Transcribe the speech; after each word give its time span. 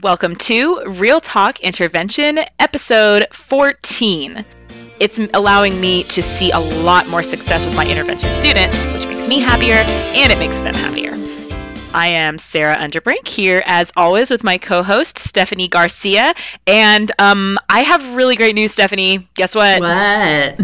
Welcome 0.00 0.36
to 0.36 0.82
Real 0.86 1.20
Talk 1.20 1.60
Intervention, 1.60 2.40
episode 2.58 3.26
14. 3.30 4.42
It's 4.98 5.20
allowing 5.34 5.78
me 5.82 6.04
to 6.04 6.22
see 6.22 6.50
a 6.50 6.58
lot 6.58 7.08
more 7.08 7.22
success 7.22 7.66
with 7.66 7.76
my 7.76 7.86
intervention 7.86 8.32
students, 8.32 8.78
which 8.94 9.06
makes 9.06 9.28
me 9.28 9.40
happier 9.40 9.74
and 9.74 10.32
it 10.32 10.38
makes 10.38 10.58
them 10.60 10.74
happier. 10.74 11.12
I 11.92 12.06
am 12.06 12.38
Sarah 12.38 12.76
Underbrink 12.76 13.28
here, 13.28 13.62
as 13.66 13.92
always, 13.94 14.30
with 14.30 14.42
my 14.42 14.56
co 14.56 14.82
host, 14.82 15.18
Stephanie 15.18 15.68
Garcia. 15.68 16.32
And 16.66 17.12
um, 17.18 17.58
I 17.68 17.80
have 17.80 18.16
really 18.16 18.34
great 18.36 18.54
news, 18.54 18.72
Stephanie. 18.72 19.28
Guess 19.34 19.54
what? 19.54 19.82
What? 19.82 20.56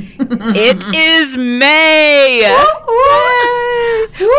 it 0.57 0.87
is 0.95 1.45
May. 1.45 2.45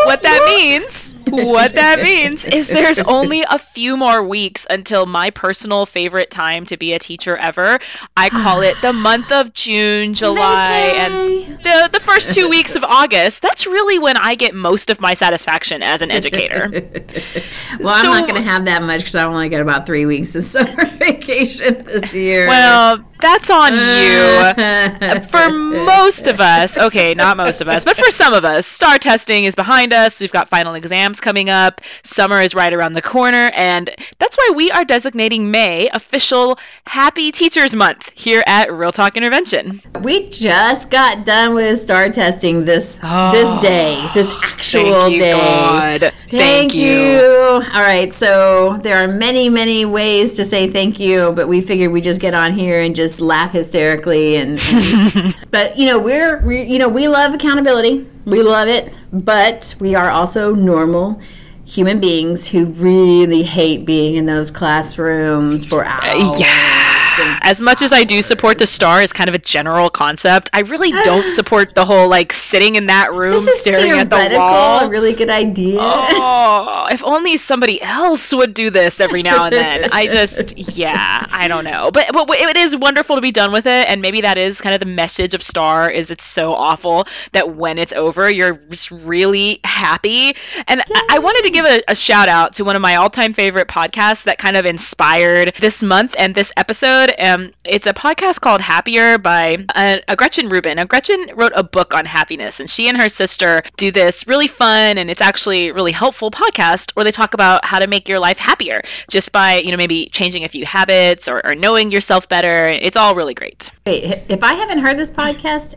what 0.06 0.22
that 0.22 0.42
means 0.46 1.09
what 1.28 1.74
that 1.74 2.00
means 2.02 2.44
is 2.44 2.68
there's 2.68 2.98
only 3.00 3.42
a 3.48 3.58
few 3.58 3.96
more 3.96 4.22
weeks 4.22 4.66
until 4.68 5.06
my 5.06 5.30
personal 5.30 5.86
favorite 5.86 6.30
time 6.30 6.66
to 6.66 6.76
be 6.76 6.92
a 6.92 6.98
teacher 6.98 7.36
ever. 7.36 7.78
I 8.16 8.28
call 8.28 8.62
it 8.62 8.76
the 8.82 8.92
month 8.92 9.30
of 9.30 9.52
June, 9.52 10.14
July, 10.14 10.92
and 10.96 11.58
the, 11.62 11.90
the 11.92 12.00
first 12.00 12.32
two 12.32 12.48
weeks 12.50 12.76
of 12.76 12.84
August. 12.84 13.42
That's 13.42 13.66
really 13.66 13.98
when 13.98 14.16
I 14.16 14.34
get 14.34 14.54
most 14.54 14.90
of 14.90 15.00
my 15.00 15.14
satisfaction 15.14 15.82
as 15.82 16.02
an 16.02 16.10
educator. 16.10 16.68
well, 17.80 17.94
I'm 17.94 18.06
not 18.06 18.28
going 18.28 18.42
to 18.42 18.48
have 18.48 18.64
that 18.66 18.82
much 18.82 19.00
because 19.00 19.14
I 19.14 19.24
only 19.24 19.48
get 19.48 19.60
about 19.60 19.86
three 19.86 20.06
weeks 20.06 20.34
of 20.34 20.42
summer 20.42 20.84
vacation 20.84 21.84
this 21.84 22.14
year. 22.14 22.48
Well, 22.48 23.04
that's 23.20 23.50
on 23.50 23.72
you. 23.72 25.28
for 25.30 25.50
most 25.50 26.26
of 26.26 26.40
us, 26.40 26.76
okay, 26.76 27.14
not 27.14 27.36
most 27.36 27.60
of 27.60 27.68
us, 27.68 27.84
but 27.84 27.96
for 27.96 28.10
some 28.10 28.34
of 28.34 28.44
us, 28.44 28.66
STAAR 28.66 28.98
testing 28.98 29.44
is 29.44 29.54
behind 29.54 29.92
us. 29.92 30.20
We've 30.20 30.32
got 30.32 30.48
final 30.48 30.74
exams 30.74 31.20
coming 31.20 31.50
up. 31.50 31.80
Summer 32.02 32.40
is 32.40 32.54
right 32.54 32.72
around 32.72 32.94
the 32.94 33.02
corner, 33.02 33.50
and 33.54 33.90
that's 34.18 34.36
why 34.36 34.52
we 34.54 34.70
are 34.70 34.84
designating 34.84 35.50
May 35.50 35.88
official 35.92 36.58
Happy 36.86 37.32
Teachers 37.32 37.74
Month 37.74 38.12
here 38.14 38.42
at 38.46 38.72
Real 38.72 38.92
Talk 38.92 39.16
Intervention. 39.16 39.80
We 40.00 40.28
just 40.28 40.90
got 40.90 41.24
done 41.24 41.54
with 41.54 41.78
STAAR 41.78 42.10
testing 42.10 42.64
this 42.64 43.00
oh, 43.02 43.32
this 43.32 43.62
day, 43.62 44.06
this 44.14 44.32
actual 44.42 45.10
day. 45.10 45.32
God. 45.32 46.00
Thank, 46.00 46.30
thank 46.30 46.74
you. 46.74 46.90
you. 46.90 47.62
All 47.74 47.82
right, 47.82 48.12
so 48.12 48.78
there 48.78 49.02
are 49.02 49.08
many, 49.08 49.48
many 49.48 49.84
ways 49.84 50.34
to 50.34 50.44
say 50.44 50.68
thank 50.68 51.00
you, 51.00 51.32
but 51.34 51.48
we 51.48 51.60
figured 51.60 51.92
we 51.92 52.00
just 52.00 52.20
get 52.20 52.34
on 52.34 52.52
here 52.52 52.80
and 52.80 52.94
just 52.94 53.09
just 53.10 53.20
laugh 53.20 53.52
hysterically 53.52 54.36
and, 54.36 54.62
and 54.64 55.34
but 55.50 55.76
you 55.76 55.86
know 55.86 55.98
we're 55.98 56.38
we, 56.40 56.62
you 56.62 56.78
know 56.78 56.88
we 56.88 57.08
love 57.08 57.34
accountability. 57.34 58.06
We 58.24 58.42
love 58.42 58.68
it 58.68 58.94
but 59.12 59.74
we 59.80 59.94
are 59.96 60.08
also 60.08 60.54
normal 60.54 61.20
human 61.64 61.98
beings 62.00 62.46
who 62.46 62.66
really 62.66 63.42
hate 63.42 63.84
being 63.84 64.14
in 64.14 64.26
those 64.26 64.50
classrooms 64.50 65.66
for 65.66 65.84
uh, 65.84 65.88
hours 65.88 66.40
yeah 66.40 67.09
as 67.42 67.60
much 67.60 67.82
as 67.82 67.92
I 67.92 68.04
do 68.04 68.22
support 68.22 68.58
the 68.58 68.66
STAAR 68.66 69.00
as 69.00 69.12
kind 69.12 69.28
of 69.28 69.34
a 69.34 69.38
general 69.38 69.90
concept, 69.90 70.50
I 70.52 70.60
really 70.60 70.90
don't 70.90 71.30
support 71.32 71.74
the 71.74 71.84
whole 71.84 72.08
like 72.08 72.32
sitting 72.32 72.76
in 72.76 72.86
that 72.86 73.12
room 73.12 73.42
staring 73.42 73.90
at 73.92 74.10
the 74.10 74.36
wall. 74.38 74.80
A 74.80 74.88
really 74.88 75.12
good 75.12 75.30
idea. 75.30 75.78
Oh, 75.80 76.86
if 76.90 77.04
only 77.04 77.36
somebody 77.36 77.80
else 77.82 78.32
would 78.32 78.54
do 78.54 78.70
this 78.70 79.00
every 79.00 79.22
now 79.22 79.44
and 79.44 79.54
then. 79.54 79.88
I 79.92 80.06
just, 80.06 80.56
yeah, 80.76 81.26
I 81.30 81.48
don't 81.48 81.64
know, 81.64 81.90
but 81.90 82.12
but 82.12 82.30
it 82.30 82.56
is 82.56 82.76
wonderful 82.76 83.16
to 83.16 83.22
be 83.22 83.32
done 83.32 83.52
with 83.52 83.66
it, 83.66 83.88
and 83.88 84.02
maybe 84.02 84.22
that 84.22 84.38
is 84.38 84.60
kind 84.60 84.74
of 84.74 84.80
the 84.80 84.86
message 84.86 85.34
of 85.34 85.42
STAAR 85.42 85.90
is 85.90 86.10
it's 86.10 86.24
so 86.24 86.54
awful 86.54 87.06
that 87.32 87.54
when 87.54 87.78
it's 87.78 87.92
over, 87.92 88.30
you're 88.30 88.54
just 88.54 88.90
really 88.90 89.60
happy. 89.64 90.34
And 90.66 90.80
I, 90.80 91.06
I 91.10 91.18
wanted 91.18 91.42
to 91.42 91.50
give 91.50 91.64
a, 91.64 91.82
a 91.88 91.94
shout 91.94 92.28
out 92.28 92.54
to 92.54 92.64
one 92.64 92.76
of 92.76 92.82
my 92.82 92.96
all-time 92.96 93.32
favorite 93.32 93.68
podcasts 93.68 94.24
that 94.24 94.38
kind 94.38 94.56
of 94.56 94.66
inspired 94.66 95.54
this 95.60 95.82
month 95.82 96.14
and 96.18 96.34
this 96.34 96.52
episode 96.56 97.09
um, 97.18 97.52
it's 97.64 97.86
a 97.86 97.92
podcast 97.92 98.40
called 98.40 98.60
Happier 98.60 99.18
by 99.18 99.64
a, 99.74 100.02
uh, 100.08 100.14
Gretchen 100.14 100.48
Rubin. 100.48 100.76
Now, 100.76 100.84
Gretchen 100.84 101.30
wrote 101.34 101.52
a 101.54 101.62
book 101.62 101.94
on 101.94 102.04
happiness, 102.04 102.60
and 102.60 102.68
she 102.68 102.88
and 102.88 103.00
her 103.00 103.08
sister 103.08 103.62
do 103.76 103.90
this 103.90 104.26
really 104.26 104.46
fun 104.46 104.98
and 104.98 105.10
it's 105.10 105.20
actually 105.20 105.72
really 105.72 105.92
helpful 105.92 106.30
podcast 106.30 106.92
where 106.92 107.04
they 107.04 107.10
talk 107.10 107.34
about 107.34 107.64
how 107.64 107.78
to 107.78 107.86
make 107.86 108.08
your 108.08 108.18
life 108.18 108.38
happier 108.38 108.82
just 109.08 109.32
by, 109.32 109.56
you 109.56 109.70
know, 109.70 109.76
maybe 109.76 110.08
changing 110.10 110.44
a 110.44 110.48
few 110.48 110.64
habits 110.64 111.28
or, 111.28 111.44
or 111.44 111.54
knowing 111.54 111.90
yourself 111.90 112.28
better. 112.28 112.68
It's 112.68 112.96
all 112.96 113.14
really 113.14 113.34
great. 113.34 113.70
Wait, 113.86 114.22
if 114.28 114.42
I 114.42 114.54
haven't 114.54 114.78
heard 114.78 114.96
this 114.96 115.10
podcast, 115.10 115.76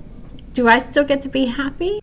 do 0.54 0.68
I 0.68 0.80
still 0.80 1.04
get 1.04 1.22
to 1.24 1.30
be 1.30 1.46
happy? 1.46 2.00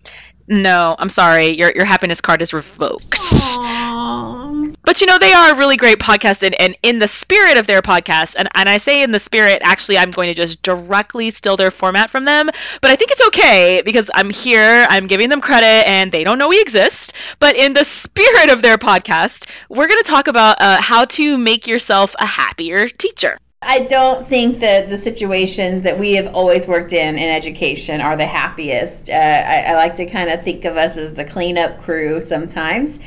No, 0.51 0.97
I'm 0.99 1.09
sorry. 1.09 1.57
Your 1.57 1.71
your 1.71 1.85
happiness 1.85 2.21
card 2.21 2.43
is 2.43 2.53
revoked. 2.53 3.13
Aww. 3.13 4.75
But 4.83 5.01
you 5.01 5.07
know, 5.07 5.17
they 5.17 5.33
are 5.33 5.53
a 5.53 5.57
really 5.57 5.77
great 5.77 6.01
podcast 6.01 6.43
and, 6.43 6.61
and 6.61 6.77
in 6.83 6.99
the 6.99 7.07
spirit 7.07 7.57
of 7.57 7.69
their 7.69 7.83
podcast, 7.83 8.35
and, 8.37 8.49
and 8.57 8.69
I 8.69 8.79
say 8.79 9.03
in 9.05 9.13
the 9.13 9.21
spirit, 9.21 9.63
actually 9.65 9.97
I'm 9.97 10.11
going 10.11 10.27
to 10.27 10.35
just 10.35 10.61
directly 10.65 11.31
steal 11.31 11.57
their 11.57 11.71
format 11.71 12.11
from 12.11 12.25
them. 12.25 12.47
But 12.81 12.91
I 12.91 12.97
think 12.97 13.13
it's 13.13 13.25
okay 13.29 13.83
because 13.85 14.09
I'm 14.13 14.29
here, 14.29 14.87
I'm 14.91 15.07
giving 15.07 15.29
them 15.29 15.41
credit, 15.41 15.87
and 15.89 16.11
they 16.11 16.25
don't 16.25 16.39
know 16.39 16.49
we 16.49 16.61
exist. 16.61 17.13
But 17.39 17.57
in 17.57 17.73
the 17.73 17.87
spirit 17.87 18.51
of 18.51 18.61
their 18.61 18.77
podcast, 18.77 19.49
we're 19.69 19.87
gonna 19.87 20.03
talk 20.03 20.27
about 20.27 20.61
uh, 20.61 20.81
how 20.83 21.05
to 21.05 21.39
make 21.39 21.69
yourself 21.69 22.17
a 22.19 22.27
happier 22.27 22.89
teacher. 22.89 23.39
I 23.63 23.81
don't 23.81 24.27
think 24.27 24.61
that 24.61 24.89
the 24.89 24.97
situations 24.97 25.83
that 25.83 25.99
we 25.99 26.15
have 26.15 26.35
always 26.35 26.67
worked 26.67 26.95
in 26.95 27.19
in 27.19 27.31
education 27.31 28.01
are 28.01 28.17
the 28.17 28.25
happiest. 28.25 29.11
Uh, 29.11 29.13
I, 29.13 29.65
I 29.69 29.75
like 29.75 29.97
to 29.97 30.07
kind 30.07 30.31
of 30.31 30.43
think 30.43 30.65
of 30.65 30.79
us 30.79 30.97
as 30.97 31.13
the 31.13 31.27
cleanup 31.27 31.83
crew 31.83 32.23
sometimes. 32.23 33.01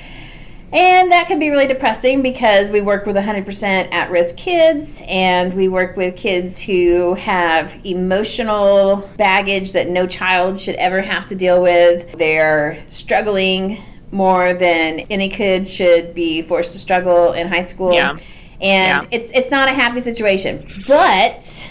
And 0.71 1.11
that 1.11 1.27
can 1.27 1.39
be 1.39 1.49
really 1.49 1.65
depressing 1.65 2.21
because 2.21 2.69
we 2.69 2.81
work 2.81 3.07
with 3.07 3.15
100% 3.15 3.91
at 3.91 4.11
risk 4.11 4.37
kids 4.37 5.01
and 5.07 5.55
we 5.55 5.69
work 5.69 5.97
with 5.97 6.15
kids 6.15 6.61
who 6.61 7.15
have 7.15 7.75
emotional 7.83 9.09
baggage 9.17 9.71
that 9.71 9.89
no 9.89 10.05
child 10.05 10.59
should 10.59 10.75
ever 10.75 11.01
have 11.01 11.25
to 11.27 11.35
deal 11.35 11.63
with. 11.63 12.11
They're 12.13 12.83
struggling 12.89 13.81
more 14.11 14.53
than 14.53 14.99
any 15.09 15.29
kid 15.29 15.67
should 15.67 16.13
be 16.13 16.43
forced 16.43 16.73
to 16.73 16.79
struggle 16.79 17.33
in 17.33 17.47
high 17.47 17.61
school. 17.61 17.91
Yeah 17.91 18.17
and 18.63 19.03
yeah. 19.03 19.09
it's 19.11 19.31
it's 19.31 19.51
not 19.51 19.69
a 19.69 19.73
happy 19.73 19.99
situation. 19.99 20.65
But 20.87 21.69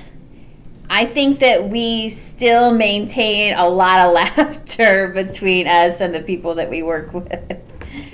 I 0.91 1.07
think 1.07 1.39
that 1.39 1.71
we 1.71 2.11
still 2.11 2.71
maintain 2.75 3.55
a 3.55 3.67
lot 3.67 4.01
of 4.01 4.13
laughter 4.37 5.09
between 5.09 5.67
us 5.67 6.03
and 6.03 6.15
the 6.15 6.21
people 6.21 6.55
that 6.57 6.69
we 6.69 6.83
work 6.83 7.13
with. 7.15 7.59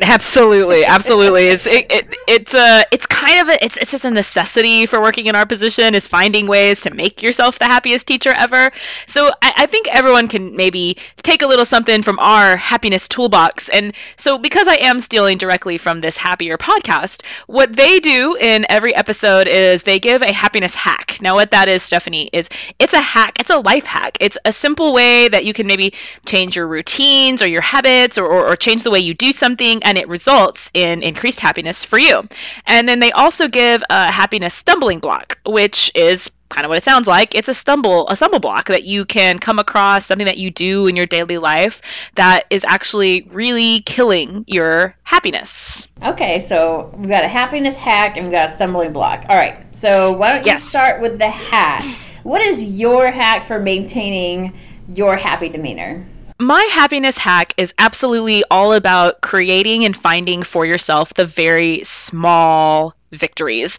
Absolutely, 0.00 0.84
absolutely. 0.84 1.48
It's 1.48 1.66
it, 1.66 1.86
it 1.90 2.14
it's 2.28 2.54
a 2.54 2.84
it's 2.92 3.04
kind 3.06 3.40
of 3.40 3.48
a 3.48 3.64
it's 3.64 3.76
it's 3.78 3.90
just 3.90 4.04
a 4.04 4.10
necessity 4.12 4.86
for 4.86 5.00
working 5.00 5.26
in 5.26 5.34
our 5.34 5.44
position 5.44 5.92
is 5.96 6.06
finding 6.06 6.46
ways 6.46 6.82
to 6.82 6.94
make 6.94 7.20
yourself 7.20 7.58
the 7.58 7.64
happiest 7.64 8.06
teacher 8.06 8.30
ever. 8.36 8.70
So 9.06 9.28
I, 9.42 9.52
I 9.56 9.66
think 9.66 9.88
everyone 9.88 10.28
can 10.28 10.54
maybe 10.54 10.98
take 11.24 11.42
a 11.42 11.48
little 11.48 11.64
something 11.66 12.02
from 12.02 12.16
our 12.20 12.56
happiness 12.56 13.08
toolbox. 13.08 13.70
And 13.70 13.92
so 14.16 14.38
because 14.38 14.68
I 14.68 14.76
am 14.76 15.00
stealing 15.00 15.36
directly 15.36 15.78
from 15.78 16.00
this 16.00 16.16
happier 16.16 16.56
podcast, 16.58 17.24
what 17.48 17.74
they 17.74 17.98
do 17.98 18.36
in 18.36 18.66
every 18.68 18.94
episode 18.94 19.48
is 19.48 19.82
they 19.82 19.98
give 19.98 20.22
a 20.22 20.32
happiness 20.32 20.76
hack. 20.76 21.18
Now 21.20 21.34
what 21.34 21.50
that 21.50 21.68
is, 21.68 21.82
Stephanie, 21.82 22.30
is 22.32 22.48
it's 22.78 22.94
a 22.94 23.00
hack, 23.00 23.40
it's 23.40 23.50
a 23.50 23.58
life 23.58 23.84
hack. 23.84 24.16
It's 24.20 24.38
a 24.44 24.52
simple 24.52 24.92
way 24.92 25.26
that 25.28 25.44
you 25.44 25.52
can 25.52 25.66
maybe 25.66 25.92
change 26.26 26.56
your 26.56 26.66
routines 26.66 27.42
or 27.42 27.46
your 27.46 27.60
habits 27.62 28.18
or, 28.18 28.26
or, 28.26 28.46
or 28.46 28.56
change 28.56 28.82
the 28.82 28.90
way 28.90 29.00
you 29.00 29.14
do 29.14 29.32
something 29.32 29.82
and 29.88 29.96
it 29.96 30.06
results 30.06 30.70
in 30.74 31.02
increased 31.02 31.40
happiness 31.40 31.82
for 31.82 31.98
you. 31.98 32.28
And 32.66 32.86
then 32.86 33.00
they 33.00 33.10
also 33.12 33.48
give 33.48 33.82
a 33.88 34.12
happiness 34.12 34.52
stumbling 34.52 34.98
block, 34.98 35.38
which 35.46 35.90
is 35.94 36.30
kind 36.50 36.66
of 36.66 36.68
what 36.68 36.76
it 36.76 36.84
sounds 36.84 37.06
like. 37.06 37.34
It's 37.34 37.48
a 37.48 37.54
stumble 37.54 38.06
a 38.10 38.14
stumble 38.14 38.38
block 38.38 38.66
that 38.66 38.84
you 38.84 39.06
can 39.06 39.38
come 39.38 39.58
across 39.58 40.04
something 40.04 40.26
that 40.26 40.36
you 40.36 40.50
do 40.50 40.88
in 40.88 40.94
your 40.94 41.06
daily 41.06 41.38
life 41.38 41.80
that 42.16 42.44
is 42.50 42.66
actually 42.68 43.22
really 43.30 43.80
killing 43.80 44.44
your 44.46 44.94
happiness. 45.04 45.88
Okay, 46.04 46.40
so 46.40 46.92
we've 46.94 47.08
got 47.08 47.24
a 47.24 47.28
happiness 47.28 47.78
hack 47.78 48.18
and 48.18 48.26
we've 48.26 48.32
got 48.32 48.50
a 48.50 48.52
stumbling 48.52 48.92
block. 48.92 49.24
All 49.30 49.36
right. 49.36 49.74
So 49.74 50.12
why 50.12 50.34
don't 50.34 50.44
yes. 50.44 50.64
you 50.64 50.68
start 50.68 51.00
with 51.00 51.18
the 51.18 51.30
hack? 51.30 51.98
What 52.24 52.42
is 52.42 52.62
your 52.62 53.10
hack 53.10 53.46
for 53.46 53.58
maintaining 53.58 54.52
your 54.86 55.16
happy 55.16 55.48
demeanor? 55.48 56.04
My 56.38 56.62
happiness 56.72 57.18
hack 57.18 57.52
is 57.56 57.74
absolutely 57.78 58.44
all 58.50 58.72
about 58.72 59.20
creating 59.20 59.84
and 59.84 59.96
finding 59.96 60.42
for 60.42 60.64
yourself 60.64 61.12
the 61.14 61.24
very 61.24 61.82
small 61.84 62.94
victories. 63.10 63.78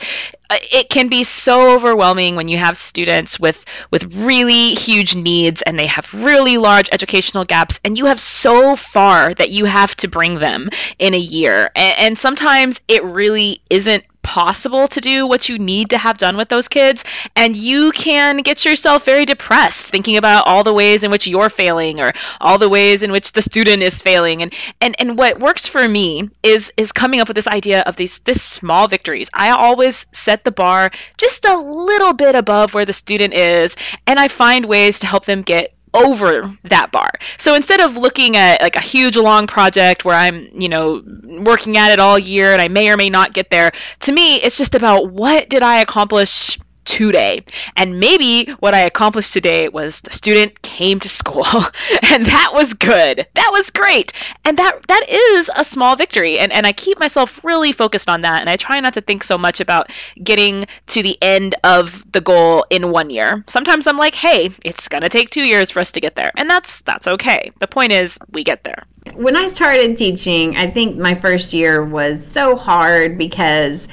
Uh, 0.50 0.58
it 0.72 0.90
can 0.90 1.08
be 1.08 1.24
so 1.24 1.76
overwhelming 1.76 2.36
when 2.36 2.48
you 2.48 2.58
have 2.58 2.76
students 2.76 3.40
with 3.40 3.64
with 3.92 4.16
really 4.16 4.74
huge 4.74 5.16
needs 5.16 5.62
and 5.62 5.78
they 5.78 5.86
have 5.86 6.12
really 6.26 6.58
large 6.58 6.90
educational 6.92 7.46
gaps 7.46 7.80
and 7.86 7.98
you 7.98 8.06
have 8.06 8.20
so 8.20 8.76
far 8.76 9.34
that 9.36 9.52
you 9.52 9.66
have 9.66 9.96
to 9.96 10.08
bring 10.08 10.40
them 10.40 10.70
in 10.98 11.14
a 11.14 11.20
year. 11.20 11.70
And, 11.76 12.00
and 12.00 12.18
sometimes 12.18 12.82
it 12.88 13.04
really 13.04 13.62
isn't 13.70 14.04
possible 14.21 14.88
to 14.88 15.01
do 15.01 15.27
what 15.27 15.50
you 15.50 15.57
need 15.57 15.89
to 15.92 15.98
have 15.98 16.18
done 16.18 16.38
with 16.38 16.50
those 16.50 16.68
kids 16.68 17.04
and 17.36 17.56
you 17.56 17.92
can 17.92 18.38
get 18.38 18.66
yourself 18.66 19.06
very 19.06 19.25
depressed 19.25 19.89
thinking 19.89 20.18
about 20.18 20.48
all 20.48 20.63
the 20.63 20.74
ways 20.74 21.04
in 21.04 21.12
which 21.12 21.27
you're 21.27 21.50
failing 21.50 22.00
or 22.00 22.13
all 22.39 22.57
the 22.57 22.69
ways 22.69 23.04
in 23.04 23.12
which 23.12 23.31
the 23.31 23.42
student 23.42 23.81
is 23.83 24.01
failing. 24.01 24.42
And 24.42 24.54
and 24.81 24.95
and 25.00 25.18
what 25.18 25.39
works 25.39 25.68
for 25.68 25.88
me 25.88 26.30
is 26.44 26.71
is 26.77 26.92
coming 26.92 27.21
up 27.21 27.27
with 27.27 27.36
this 27.36 27.48
idea 27.48 27.81
of 27.81 27.95
these 27.95 28.19
this 28.19 28.42
small 28.42 28.88
victories. 28.88 29.30
I 29.33 29.50
always 29.51 30.06
set 30.12 30.44
the 30.44 30.51
bar 30.51 30.92
just 31.18 31.45
a 31.45 31.57
little 31.57 32.13
bit 32.13 32.36
above 32.36 32.74
where 32.74 32.86
the 32.86 32.94
student 32.94 33.33
is 33.33 33.75
and 34.06 34.19
i 34.19 34.27
find 34.27 34.65
ways 34.65 35.00
to 35.00 35.07
help 35.07 35.25
them 35.25 35.42
get 35.42 35.74
over 35.94 36.51
that 36.63 36.91
bar. 36.91 37.12
So 37.38 37.56
instead 37.56 37.80
of 37.80 37.97
looking 37.97 38.38
at 38.38 38.62
like 38.62 38.75
a 38.75 38.81
huge 38.81 39.18
long 39.18 39.47
project 39.47 40.06
where 40.06 40.15
I'm, 40.15 40.50
you 40.59 40.69
know, 40.69 41.01
working 41.41 41.77
at 41.77 41.91
it 41.91 42.00
all 42.00 42.18
year 42.18 42.51
and 42.53 42.62
I 42.62 42.68
may 42.68 42.89
or 42.89 42.97
may 42.97 43.09
not 43.09 43.33
get 43.33 43.50
there, 43.50 43.71
to 44.01 44.12
me 44.12 44.36
it's 44.36 44.57
just 44.57 44.75
about 44.75 45.12
what 45.12 45.50
did 45.50 45.63
I 45.63 45.81
accomplish 45.81 46.57
today. 46.89 47.44
And 47.75 48.00
maybe 48.00 48.51
what 48.53 48.74
I 48.74 48.80
accomplished 48.80 49.31
today 49.31 49.69
was 49.69 50.01
the 50.01 50.12
student 50.12 50.59
came 50.63 51.00
to 51.01 51.07
school 51.07 51.45
and 52.12 52.25
that 52.25 52.50
was 52.51 52.74
good. 52.74 53.27
That 53.36 53.50
was 53.51 53.69
great. 53.69 54.12
And 54.44 54.57
that 54.57 54.88
that 54.88 55.07
is 55.07 55.51
a 55.56 55.63
small 55.63 55.95
victory. 55.95 56.39
And 56.39 56.51
and 56.51 56.65
I 56.65 56.71
keep 56.71 57.00
myself 57.00 57.44
really 57.44 57.74
focused 57.74 58.09
on 58.09 58.24
that 58.24 58.41
and 58.41 58.50
I 58.50 58.57
try 58.57 58.80
not 58.80 58.95
to 58.95 59.01
think 59.01 59.24
so 59.24 59.38
much 59.38 59.59
about 59.59 59.91
getting 60.24 60.65
to 60.88 61.03
the 61.03 61.15
end 61.21 61.53
of 61.63 62.12
the 62.12 62.21
goal 62.21 62.65
in 62.71 62.91
one 62.91 63.12
year. 63.12 63.44
Sometimes 63.45 63.86
I'm 63.86 63.97
like, 63.97 64.15
"Hey, 64.15 64.50
it's 64.65 64.88
going 64.88 65.03
to 65.03 65.09
take 65.09 65.30
2 65.30 65.44
years 65.44 65.69
for 65.69 65.81
us 65.81 65.91
to 65.91 66.01
get 66.01 66.15
there." 66.15 66.31
And 66.38 66.50
that's 66.50 66.81
that's 66.81 67.07
okay. 67.07 67.51
The 67.59 67.68
point 67.68 67.91
is 67.91 68.18
we 68.31 68.44
get 68.44 68.63
there. 68.63 68.83
When 69.13 69.36
I 69.36 69.45
started 69.45 69.95
teaching, 69.95 70.57
I 70.57 70.65
think 70.65 70.97
my 70.97 71.13
first 71.13 71.53
year 71.53 71.83
was 71.86 72.25
so 72.25 72.56
hard 72.56 73.18
because 73.19 73.88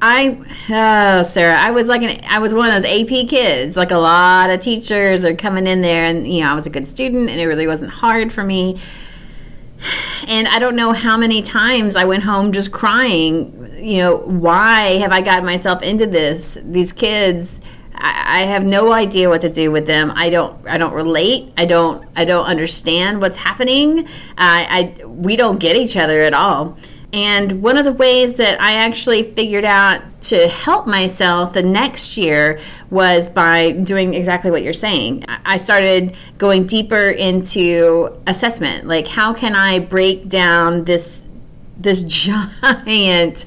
I 0.00 0.38
oh 0.70 1.22
Sarah, 1.22 1.58
I 1.58 1.70
was 1.70 1.88
like 1.88 2.02
an 2.02 2.20
I 2.28 2.38
was 2.38 2.52
one 2.52 2.68
of 2.68 2.74
those 2.74 2.84
AP 2.84 3.28
kids. 3.28 3.76
Like 3.76 3.90
a 3.90 3.98
lot 3.98 4.50
of 4.50 4.60
teachers 4.60 5.24
are 5.24 5.34
coming 5.34 5.66
in 5.66 5.80
there, 5.80 6.04
and 6.04 6.26
you 6.26 6.40
know 6.40 6.50
I 6.50 6.54
was 6.54 6.66
a 6.66 6.70
good 6.70 6.86
student, 6.86 7.30
and 7.30 7.40
it 7.40 7.46
really 7.46 7.66
wasn't 7.66 7.90
hard 7.90 8.32
for 8.32 8.44
me. 8.44 8.76
And 10.28 10.48
I 10.48 10.58
don't 10.58 10.76
know 10.76 10.92
how 10.92 11.16
many 11.16 11.42
times 11.42 11.96
I 11.96 12.04
went 12.04 12.24
home 12.24 12.52
just 12.52 12.72
crying. 12.72 13.68
You 13.78 13.98
know, 13.98 14.16
why 14.18 14.98
have 14.98 15.12
I 15.12 15.20
gotten 15.20 15.44
myself 15.44 15.82
into 15.82 16.06
this? 16.06 16.58
These 16.62 16.92
kids, 16.92 17.60
I, 17.94 18.40
I 18.40 18.46
have 18.46 18.64
no 18.64 18.92
idea 18.92 19.28
what 19.28 19.42
to 19.42 19.48
do 19.48 19.70
with 19.70 19.86
them. 19.86 20.12
I 20.14 20.30
don't 20.30 20.66
I 20.66 20.76
don't 20.78 20.94
relate. 20.94 21.52
I 21.56 21.64
don't 21.64 22.06
I 22.16 22.24
don't 22.24 22.44
understand 22.44 23.20
what's 23.20 23.36
happening. 23.36 24.06
I, 24.36 24.94
I 25.00 25.06
we 25.06 25.36
don't 25.36 25.58
get 25.58 25.76
each 25.76 25.96
other 25.96 26.20
at 26.20 26.34
all. 26.34 26.76
And 27.16 27.62
one 27.62 27.78
of 27.78 27.86
the 27.86 27.94
ways 27.94 28.34
that 28.34 28.60
I 28.60 28.74
actually 28.74 29.22
figured 29.22 29.64
out 29.64 30.02
to 30.24 30.48
help 30.48 30.86
myself 30.86 31.54
the 31.54 31.62
next 31.62 32.18
year 32.18 32.60
was 32.90 33.30
by 33.30 33.72
doing 33.72 34.12
exactly 34.12 34.50
what 34.50 34.62
you're 34.62 34.74
saying. 34.74 35.24
I 35.26 35.56
started 35.56 36.14
going 36.36 36.66
deeper 36.66 37.08
into 37.08 38.20
assessment. 38.26 38.86
Like, 38.86 39.08
how 39.08 39.32
can 39.32 39.56
I 39.56 39.78
break 39.78 40.26
down 40.26 40.84
this 40.84 41.24
this 41.78 42.02
giant 42.02 43.46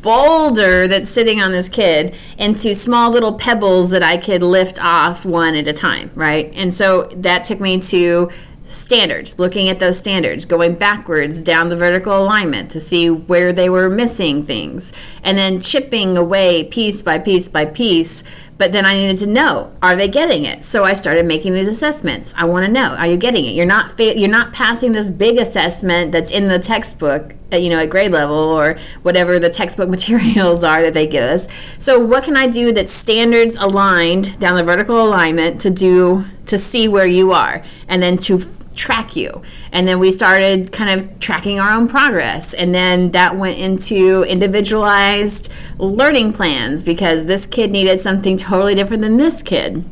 boulder 0.00 0.88
that's 0.88 1.10
sitting 1.10 1.42
on 1.42 1.52
this 1.52 1.68
kid 1.68 2.16
into 2.38 2.74
small 2.74 3.10
little 3.10 3.34
pebbles 3.34 3.90
that 3.90 4.02
I 4.02 4.16
could 4.16 4.42
lift 4.42 4.82
off 4.82 5.26
one 5.26 5.54
at 5.54 5.68
a 5.68 5.74
time, 5.74 6.10
right? 6.14 6.50
And 6.56 6.72
so 6.72 7.04
that 7.16 7.44
took 7.44 7.60
me 7.60 7.80
to 7.80 8.30
standards, 8.74 9.38
looking 9.38 9.68
at 9.68 9.78
those 9.78 9.98
standards, 9.98 10.44
going 10.44 10.74
backwards 10.74 11.40
down 11.40 11.68
the 11.68 11.76
vertical 11.76 12.18
alignment 12.18 12.70
to 12.72 12.80
see 12.80 13.10
where 13.10 13.52
they 13.52 13.68
were 13.68 13.88
missing 13.88 14.42
things, 14.42 14.92
and 15.22 15.38
then 15.38 15.60
chipping 15.60 16.16
away 16.16 16.64
piece 16.64 17.02
by 17.02 17.18
piece 17.18 17.48
by 17.48 17.64
piece. 17.64 18.24
But 18.56 18.70
then 18.70 18.86
I 18.86 18.94
needed 18.94 19.18
to 19.18 19.26
know, 19.26 19.72
are 19.82 19.96
they 19.96 20.06
getting 20.06 20.44
it? 20.44 20.64
So 20.64 20.84
I 20.84 20.92
started 20.92 21.26
making 21.26 21.54
these 21.54 21.66
assessments. 21.66 22.32
I 22.36 22.44
want 22.44 22.64
to 22.64 22.70
know, 22.70 22.94
are 22.94 23.06
you 23.06 23.16
getting 23.16 23.44
it? 23.46 23.50
You're 23.50 23.66
not 23.66 23.96
fa- 23.96 24.16
you're 24.16 24.30
not 24.30 24.52
passing 24.52 24.92
this 24.92 25.10
big 25.10 25.38
assessment 25.38 26.12
that's 26.12 26.30
in 26.30 26.46
the 26.48 26.60
textbook, 26.60 27.34
at, 27.50 27.62
you 27.62 27.70
know, 27.70 27.78
at 27.78 27.90
grade 27.90 28.12
level 28.12 28.36
or 28.36 28.76
whatever 29.02 29.38
the 29.38 29.50
textbook 29.50 29.90
materials 29.98 30.62
are 30.62 30.82
that 30.82 30.94
they 30.94 31.06
give 31.06 31.24
us. 31.24 31.48
So 31.78 31.98
what 31.98 32.24
can 32.24 32.36
I 32.36 32.46
do 32.46 32.72
that's 32.72 32.92
standards 32.92 33.56
aligned 33.56 34.38
down 34.38 34.56
the 34.56 34.64
vertical 34.64 35.04
alignment 35.04 35.60
to 35.62 35.70
do 35.70 36.24
to 36.46 36.58
see 36.58 36.88
where 36.88 37.06
you 37.06 37.32
are 37.32 37.62
and 37.88 38.02
then 38.02 38.18
to 38.18 38.38
track 38.74 39.16
you. 39.16 39.42
And 39.72 39.86
then 39.86 39.98
we 39.98 40.12
started 40.12 40.72
kind 40.72 41.00
of 41.00 41.18
tracking 41.20 41.60
our 41.60 41.70
own 41.70 41.88
progress. 41.88 42.54
And 42.54 42.74
then 42.74 43.12
that 43.12 43.36
went 43.36 43.58
into 43.58 44.24
individualized 44.24 45.52
learning 45.78 46.32
plans 46.32 46.82
because 46.82 47.26
this 47.26 47.46
kid 47.46 47.70
needed 47.70 48.00
something 48.00 48.36
totally 48.36 48.74
different 48.74 49.02
than 49.02 49.16
this 49.16 49.42
kid. 49.42 49.84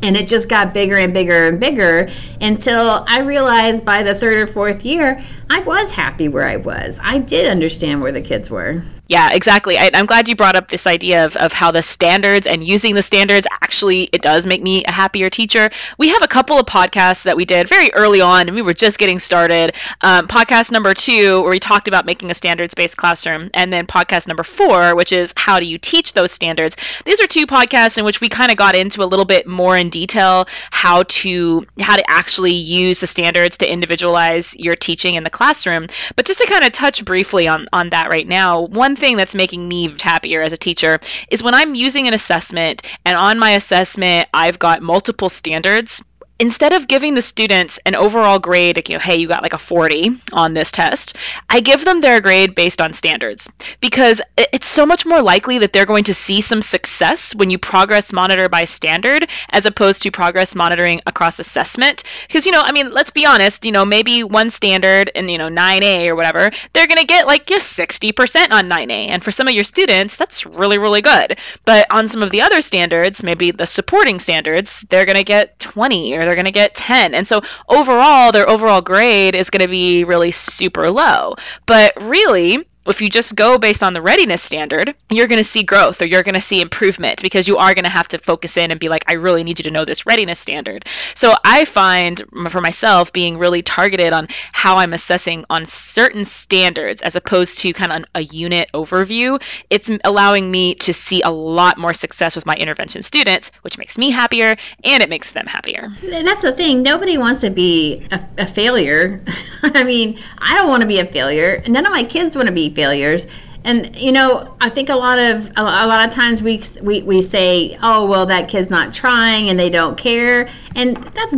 And 0.00 0.16
it 0.16 0.28
just 0.28 0.48
got 0.48 0.72
bigger 0.72 0.96
and 0.96 1.12
bigger 1.12 1.48
and 1.48 1.58
bigger 1.58 2.08
until 2.40 3.04
I 3.08 3.20
realized 3.20 3.84
by 3.84 4.04
the 4.04 4.14
third 4.14 4.36
or 4.36 4.46
fourth 4.46 4.84
year, 4.84 5.20
I 5.50 5.60
was 5.60 5.92
happy 5.92 6.28
where 6.28 6.44
I 6.44 6.56
was. 6.56 7.00
I 7.02 7.18
did 7.18 7.46
understand 7.46 8.00
where 8.00 8.12
the 8.12 8.22
kids 8.22 8.48
were. 8.48 8.82
Yeah, 9.08 9.32
exactly. 9.32 9.78
I, 9.78 9.86
am 9.94 10.04
glad 10.04 10.28
you 10.28 10.36
brought 10.36 10.54
up 10.54 10.68
this 10.68 10.86
idea 10.86 11.24
of, 11.24 11.34
of 11.36 11.50
how 11.50 11.70
the 11.70 11.80
standards 11.80 12.46
and 12.46 12.62
using 12.62 12.94
the 12.94 13.02
standards 13.02 13.46
actually 13.62 14.02
it 14.12 14.20
does 14.20 14.46
make 14.46 14.62
me 14.62 14.84
a 14.84 14.90
happier 14.90 15.30
teacher. 15.30 15.70
We 15.96 16.08
have 16.08 16.22
a 16.22 16.28
couple 16.28 16.58
of 16.58 16.66
podcasts 16.66 17.24
that 17.24 17.34
we 17.36 17.46
did 17.46 17.68
very 17.68 17.90
early 17.94 18.20
on, 18.20 18.48
and 18.48 18.54
we 18.54 18.60
were 18.60 18.74
just 18.74 18.98
getting 18.98 19.18
started. 19.18 19.74
Um, 20.02 20.28
podcast 20.28 20.70
number 20.72 20.92
two, 20.92 21.40
where 21.40 21.50
we 21.50 21.58
talked 21.58 21.88
about 21.88 22.04
making 22.04 22.30
a 22.30 22.34
standards-based 22.34 22.98
classroom, 22.98 23.48
and 23.54 23.72
then 23.72 23.86
podcast 23.86 24.28
number 24.28 24.42
four, 24.42 24.94
which 24.94 25.12
is 25.12 25.32
how 25.36 25.58
do 25.58 25.64
you 25.64 25.78
teach 25.78 26.12
those 26.12 26.30
standards. 26.30 26.76
These 27.06 27.20
are 27.22 27.26
two 27.26 27.46
podcasts 27.46 27.96
in 27.96 28.04
which 28.04 28.20
we 28.20 28.28
kind 28.28 28.50
of 28.50 28.58
got 28.58 28.76
into 28.76 29.02
a 29.02 29.08
little 29.08 29.24
bit 29.24 29.46
more 29.46 29.76
in 29.76 29.88
detail 29.88 30.46
how 30.70 31.04
to 31.04 31.66
how 31.80 31.96
to 31.96 32.10
actually 32.10 32.52
use 32.52 33.00
the 33.00 33.06
standards 33.06 33.56
to 33.58 33.72
individualize 33.72 34.54
your 34.54 34.76
teaching 34.76 35.14
in 35.14 35.24
the 35.24 35.30
classroom. 35.30 35.86
But 36.14 36.26
just 36.26 36.40
to 36.40 36.46
kind 36.46 36.64
of 36.64 36.72
touch 36.72 37.02
briefly 37.06 37.48
on 37.48 37.68
on 37.72 37.88
that 37.90 38.10
right 38.10 38.28
now, 38.28 38.60
one 38.60 38.97
thing 38.98 39.16
that's 39.16 39.34
making 39.34 39.66
me 39.66 39.94
happier 40.00 40.42
as 40.42 40.52
a 40.52 40.56
teacher 40.56 41.00
is 41.30 41.42
when 41.42 41.54
I'm 41.54 41.74
using 41.74 42.08
an 42.08 42.14
assessment 42.14 42.82
and 43.04 43.16
on 43.16 43.38
my 43.38 43.52
assessment 43.52 44.28
I've 44.34 44.58
got 44.58 44.82
multiple 44.82 45.28
standards 45.28 46.04
instead 46.38 46.72
of 46.72 46.86
giving 46.88 47.14
the 47.14 47.22
students 47.22 47.78
an 47.84 47.94
overall 47.94 48.38
grade, 48.38 48.76
like, 48.76 48.88
you 48.88 48.94
know, 48.94 49.00
hey, 49.00 49.16
you 49.16 49.26
got 49.26 49.42
like 49.42 49.54
a 49.54 49.58
40 49.58 50.10
on 50.32 50.54
this 50.54 50.70
test, 50.70 51.16
I 51.50 51.60
give 51.60 51.84
them 51.84 52.00
their 52.00 52.20
grade 52.20 52.54
based 52.54 52.80
on 52.80 52.92
standards 52.92 53.50
because 53.80 54.22
it's 54.36 54.66
so 54.66 54.86
much 54.86 55.04
more 55.04 55.22
likely 55.22 55.58
that 55.58 55.72
they're 55.72 55.86
going 55.86 56.04
to 56.04 56.14
see 56.14 56.40
some 56.40 56.62
success 56.62 57.34
when 57.34 57.50
you 57.50 57.58
progress 57.58 58.12
monitor 58.12 58.48
by 58.48 58.64
standard 58.64 59.28
as 59.50 59.66
opposed 59.66 60.02
to 60.02 60.10
progress 60.10 60.54
monitoring 60.54 61.00
across 61.06 61.38
assessment. 61.38 62.04
Because, 62.26 62.46
you 62.46 62.52
know, 62.52 62.62
I 62.62 62.72
mean, 62.72 62.92
let's 62.92 63.10
be 63.10 63.26
honest, 63.26 63.64
you 63.64 63.72
know, 63.72 63.84
maybe 63.84 64.22
one 64.22 64.50
standard 64.50 65.10
and, 65.14 65.28
you 65.30 65.38
know, 65.38 65.48
9A 65.48 66.08
or 66.08 66.14
whatever, 66.14 66.50
they're 66.72 66.86
going 66.86 67.00
to 67.00 67.06
get 67.06 67.26
like 67.26 67.46
just 67.46 67.76
60% 67.76 68.52
on 68.52 68.68
9A. 68.68 69.08
And 69.08 69.22
for 69.22 69.32
some 69.32 69.48
of 69.48 69.54
your 69.54 69.64
students, 69.64 70.16
that's 70.16 70.46
really, 70.46 70.78
really 70.78 71.02
good. 71.02 71.38
But 71.64 71.86
on 71.90 72.06
some 72.06 72.22
of 72.22 72.30
the 72.30 72.42
other 72.42 72.62
standards, 72.62 73.22
maybe 73.22 73.50
the 73.50 73.66
supporting 73.66 74.20
standards, 74.20 74.82
they're 74.82 75.06
going 75.06 75.16
to 75.16 75.24
get 75.24 75.58
20 75.58 76.14
or 76.14 76.27
they're 76.28 76.36
going 76.36 76.44
to 76.44 76.52
get 76.52 76.74
10. 76.74 77.14
And 77.14 77.26
so 77.26 77.40
overall, 77.68 78.30
their 78.30 78.48
overall 78.48 78.80
grade 78.80 79.34
is 79.34 79.50
going 79.50 79.62
to 79.62 79.68
be 79.68 80.04
really 80.04 80.30
super 80.30 80.90
low. 80.90 81.34
But 81.66 81.94
really, 82.00 82.67
if 82.88 83.00
you 83.00 83.08
just 83.08 83.34
go 83.34 83.58
based 83.58 83.82
on 83.82 83.92
the 83.92 84.02
readiness 84.02 84.42
standard, 84.42 84.94
you're 85.10 85.26
going 85.26 85.38
to 85.38 85.44
see 85.44 85.62
growth 85.62 86.00
or 86.02 86.06
you're 86.06 86.22
going 86.22 86.34
to 86.34 86.40
see 86.40 86.60
improvement 86.60 87.22
because 87.22 87.46
you 87.46 87.56
are 87.58 87.74
going 87.74 87.84
to 87.84 87.90
have 87.90 88.08
to 88.08 88.18
focus 88.18 88.56
in 88.56 88.70
and 88.70 88.80
be 88.80 88.88
like, 88.88 89.04
I 89.08 89.14
really 89.14 89.44
need 89.44 89.58
you 89.58 89.64
to 89.64 89.70
know 89.70 89.84
this 89.84 90.06
readiness 90.06 90.38
standard. 90.38 90.84
So 91.14 91.34
I 91.44 91.64
find 91.64 92.22
for 92.50 92.60
myself 92.60 93.12
being 93.12 93.38
really 93.38 93.62
targeted 93.62 94.12
on 94.12 94.28
how 94.52 94.76
I'm 94.76 94.92
assessing 94.92 95.44
on 95.50 95.66
certain 95.66 96.24
standards 96.24 97.02
as 97.02 97.16
opposed 97.16 97.58
to 97.60 97.72
kind 97.72 97.92
of 97.92 98.04
a 98.14 98.22
unit 98.22 98.70
overview. 98.72 99.42
It's 99.70 99.90
allowing 100.04 100.50
me 100.50 100.74
to 100.76 100.92
see 100.92 101.22
a 101.22 101.30
lot 101.30 101.78
more 101.78 101.94
success 101.94 102.36
with 102.36 102.46
my 102.46 102.54
intervention 102.54 103.02
students, 103.02 103.50
which 103.62 103.78
makes 103.78 103.98
me 103.98 104.10
happier 104.10 104.56
and 104.84 105.02
it 105.02 105.08
makes 105.08 105.32
them 105.32 105.46
happier. 105.46 105.88
And 106.04 106.26
that's 106.26 106.42
the 106.42 106.52
thing. 106.52 106.82
Nobody 106.82 107.18
wants 107.18 107.40
to 107.42 107.50
be 107.50 108.06
a, 108.10 108.20
a 108.38 108.46
failure. 108.46 109.24
I 109.62 109.84
mean, 109.84 110.18
I 110.38 110.56
don't 110.56 110.68
want 110.68 110.82
to 110.82 110.88
be 110.88 110.98
a 110.98 111.06
failure. 111.06 111.62
None 111.66 111.84
of 111.84 111.92
my 111.92 112.04
kids 112.04 112.36
want 112.36 112.48
to 112.48 112.54
be 112.54 112.68
failures. 112.78 113.26
And 113.64 113.96
you 113.96 114.12
know 114.12 114.56
i 114.60 114.68
think 114.68 114.88
a 114.88 114.94
lot 114.94 115.18
of 115.18 115.50
a 115.56 115.62
lot 115.62 116.08
of 116.08 116.14
times 116.14 116.42
we, 116.42 116.62
we 116.80 117.02
we 117.02 117.20
say 117.20 117.76
oh 117.82 118.06
well 118.06 118.24
that 118.26 118.48
kid's 118.48 118.70
not 118.70 118.92
trying 118.92 119.48
and 119.50 119.58
they 119.58 119.68
don't 119.68 119.98
care. 119.98 120.48
And 120.76 120.96
that's 120.96 121.34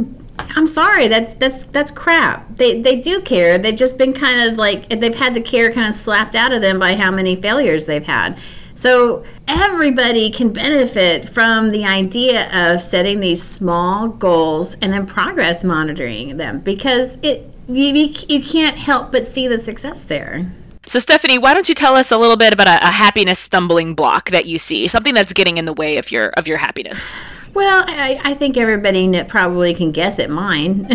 i'm 0.56 0.66
sorry 0.66 1.08
that's 1.08 1.32
that's 1.42 1.64
that's 1.64 1.90
crap. 1.90 2.56
They 2.56 2.80
they 2.82 2.96
do 2.96 3.22
care. 3.22 3.56
They've 3.56 3.82
just 3.84 3.96
been 3.96 4.12
kind 4.12 4.50
of 4.50 4.58
like 4.58 4.88
they've 5.00 5.20
had 5.24 5.32
the 5.34 5.40
care 5.40 5.72
kind 5.72 5.88
of 5.88 5.94
slapped 5.94 6.34
out 6.34 6.52
of 6.52 6.60
them 6.60 6.78
by 6.78 6.94
how 6.94 7.10
many 7.10 7.34
failures 7.34 7.86
they've 7.86 8.10
had. 8.18 8.38
So 8.74 9.24
everybody 9.48 10.30
can 10.30 10.52
benefit 10.52 11.28
from 11.28 11.70
the 11.70 11.84
idea 11.84 12.48
of 12.54 12.80
setting 12.80 13.20
these 13.20 13.42
small 13.42 14.08
goals 14.08 14.74
and 14.80 14.92
then 14.92 15.06
progress 15.06 15.64
monitoring 15.64 16.36
them 16.36 16.60
because 16.60 17.18
it 17.22 17.46
you, 17.68 18.14
you 18.28 18.42
can't 18.42 18.76
help 18.78 19.12
but 19.12 19.26
see 19.26 19.46
the 19.46 19.58
success 19.58 20.04
there 20.04 20.50
So, 20.90 20.98
Stephanie, 20.98 21.38
why 21.38 21.54
don't 21.54 21.68
you 21.68 21.76
tell 21.76 21.94
us 21.94 22.10
a 22.10 22.18
little 22.18 22.36
bit 22.36 22.52
about 22.52 22.66
a, 22.66 22.88
a 22.88 22.90
happiness 22.90 23.38
stumbling 23.38 23.94
block 23.94 24.30
that 24.30 24.46
you 24.46 24.58
see, 24.58 24.88
something 24.88 25.14
that's 25.14 25.32
getting 25.32 25.56
in 25.56 25.64
the 25.64 25.72
way 25.72 25.98
of 25.98 26.10
your 26.10 26.30
of 26.30 26.48
your 26.48 26.58
happiness? 26.58 27.20
Well, 27.54 27.84
I, 27.86 28.18
I 28.24 28.34
think 28.34 28.56
everybody 28.56 29.22
probably 29.22 29.72
can 29.72 29.92
guess 29.92 30.18
at 30.18 30.30
mine. 30.30 30.82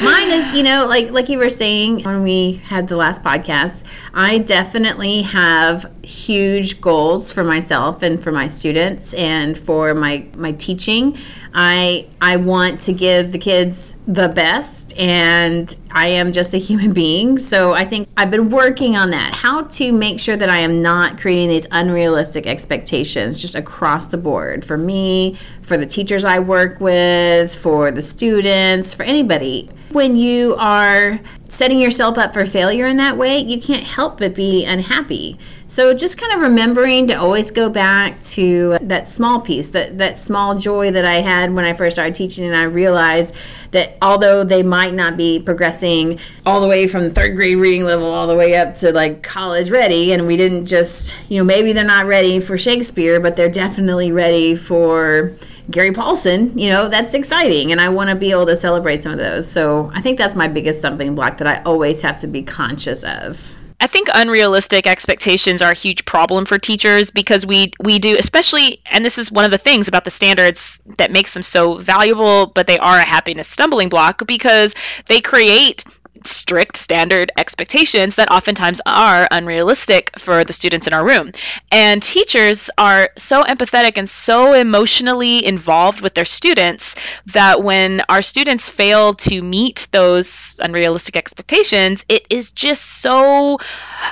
mine 0.00 0.30
is, 0.30 0.54
you 0.54 0.62
know, 0.62 0.86
like 0.86 1.10
like 1.10 1.28
you 1.28 1.36
were 1.36 1.50
saying 1.50 2.02
when 2.04 2.22
we 2.22 2.54
had 2.64 2.88
the 2.88 2.96
last 2.96 3.22
podcast, 3.22 3.84
I 4.14 4.38
definitely 4.38 5.20
have 5.20 5.92
huge 6.02 6.80
goals 6.80 7.30
for 7.30 7.44
myself 7.44 8.02
and 8.02 8.22
for 8.22 8.32
my 8.32 8.48
students 8.48 9.12
and 9.12 9.58
for 9.58 9.94
my 9.94 10.26
my 10.34 10.52
teaching. 10.52 11.18
I 11.54 12.06
I 12.20 12.36
want 12.36 12.80
to 12.82 12.92
give 12.92 13.32
the 13.32 13.38
kids 13.38 13.96
the 14.06 14.28
best 14.28 14.96
and 14.98 15.74
I 15.92 16.08
am 16.08 16.32
just 16.32 16.54
a 16.54 16.58
human 16.58 16.92
being. 17.02 17.38
So 17.38 17.72
I 17.72 17.84
think 17.84 18.08
I've 18.16 18.30
been 18.30 18.50
working 18.50 18.96
on 18.96 19.10
that. 19.10 19.34
How 19.34 19.62
to 19.62 19.92
make 19.92 20.18
sure 20.18 20.36
that 20.36 20.48
I 20.48 20.58
am 20.58 20.82
not 20.82 21.20
creating 21.20 21.48
these 21.48 21.66
unrealistic 21.70 22.46
expectations 22.46 23.40
just 23.40 23.54
across 23.54 24.06
the 24.06 24.18
board 24.18 24.64
for 24.64 24.76
me, 24.76 25.36
for 25.62 25.76
the 25.76 25.86
teachers 25.86 26.24
I 26.24 26.38
work 26.38 26.80
with, 26.80 27.54
for 27.54 27.90
the 27.90 28.02
students, 28.02 28.92
for 28.94 29.02
anybody. 29.02 29.70
When 29.90 30.16
you 30.16 30.56
are 30.58 31.20
setting 31.50 31.78
yourself 31.78 32.16
up 32.16 32.32
for 32.32 32.46
failure 32.46 32.86
in 32.86 32.96
that 32.96 33.18
way, 33.18 33.38
you 33.38 33.60
can't 33.60 33.84
help 33.84 34.18
but 34.18 34.34
be 34.34 34.64
unhappy. 34.64 35.38
So 35.68 35.94
just 35.94 36.18
kind 36.18 36.34
of 36.34 36.40
remembering 36.40 37.08
to 37.08 37.14
always 37.14 37.50
go 37.50 37.70
back 37.70 38.22
to 38.22 38.76
that 38.82 39.08
small 39.08 39.40
piece, 39.40 39.70
that, 39.70 39.96
that 39.96 40.18
small 40.18 40.58
joy 40.58 40.90
that 40.90 41.06
I 41.06 41.16
had 41.16 41.54
when 41.54 41.64
I 41.64 41.72
first 41.72 41.96
started 41.96 42.14
teaching, 42.14 42.46
and 42.46 42.54
I 42.54 42.64
realized 42.64 43.34
that 43.72 43.96
although 44.00 44.44
they 44.44 44.62
might 44.62 44.94
not 44.94 45.16
be 45.16 45.40
progressing 45.40 46.18
all 46.46 46.60
the 46.60 46.68
way 46.68 46.86
from 46.86 47.10
third 47.10 47.34
grade 47.36 47.58
reading 47.58 47.84
level 47.84 48.06
all 48.06 48.26
the 48.26 48.36
way 48.36 48.54
up 48.54 48.74
to 48.74 48.92
like 48.92 49.22
college 49.22 49.70
ready, 49.70 50.12
and 50.12 50.26
we 50.26 50.36
didn't 50.36 50.66
just, 50.66 51.14
you 51.28 51.38
know, 51.38 51.44
maybe 51.44 51.72
they're 51.72 51.84
not 51.84 52.06
ready 52.06 52.38
for 52.38 52.56
Shakespeare, 52.56 53.18
but 53.18 53.36
they're 53.36 53.50
definitely 53.50 54.12
ready 54.12 54.54
for 54.54 55.32
Gary 55.70 55.90
Paulsen, 55.90 56.58
you 56.58 56.68
know, 56.68 56.88
that's 56.88 57.14
exciting. 57.14 57.72
And 57.72 57.80
I 57.80 57.88
want 57.88 58.10
to 58.10 58.16
be 58.16 58.30
able 58.30 58.46
to 58.46 58.56
celebrate 58.56 59.02
some 59.02 59.12
of 59.12 59.18
those. 59.18 59.50
So 59.50 59.90
I 59.94 60.00
think 60.00 60.18
that's 60.18 60.34
my 60.34 60.48
biggest 60.48 60.80
stumbling 60.80 61.14
block 61.14 61.38
that 61.38 61.46
I 61.46 61.62
always 61.62 62.02
have 62.02 62.16
to 62.18 62.26
be 62.26 62.42
conscious 62.42 63.04
of. 63.04 63.54
I 63.82 63.88
think 63.88 64.06
unrealistic 64.14 64.86
expectations 64.86 65.60
are 65.60 65.72
a 65.72 65.76
huge 65.76 66.04
problem 66.04 66.44
for 66.44 66.56
teachers 66.56 67.10
because 67.10 67.44
we 67.44 67.72
we 67.80 67.98
do 67.98 68.16
especially 68.16 68.80
and 68.86 69.04
this 69.04 69.18
is 69.18 69.32
one 69.32 69.44
of 69.44 69.50
the 69.50 69.58
things 69.58 69.88
about 69.88 70.04
the 70.04 70.10
standards 70.10 70.80
that 70.98 71.10
makes 71.10 71.34
them 71.34 71.42
so 71.42 71.78
valuable 71.78 72.46
but 72.46 72.68
they 72.68 72.78
are 72.78 72.96
a 72.96 73.04
happiness 73.04 73.48
stumbling 73.48 73.88
block 73.88 74.24
because 74.24 74.76
they 75.06 75.20
create 75.20 75.82
strict 76.26 76.76
standard 76.76 77.30
expectations 77.36 78.16
that 78.16 78.30
oftentimes 78.30 78.80
are 78.86 79.28
unrealistic 79.30 80.10
for 80.18 80.44
the 80.44 80.52
students 80.52 80.86
in 80.86 80.92
our 80.92 81.04
room. 81.04 81.32
And 81.70 82.02
teachers 82.02 82.70
are 82.78 83.10
so 83.16 83.42
empathetic 83.42 83.92
and 83.96 84.08
so 84.08 84.52
emotionally 84.52 85.44
involved 85.44 86.00
with 86.00 86.14
their 86.14 86.24
students 86.24 86.96
that 87.26 87.62
when 87.62 88.02
our 88.08 88.22
students 88.22 88.68
fail 88.68 89.14
to 89.14 89.42
meet 89.42 89.86
those 89.92 90.56
unrealistic 90.60 91.16
expectations, 91.16 92.04
it 92.08 92.26
is 92.30 92.52
just 92.52 93.00
so 93.00 93.58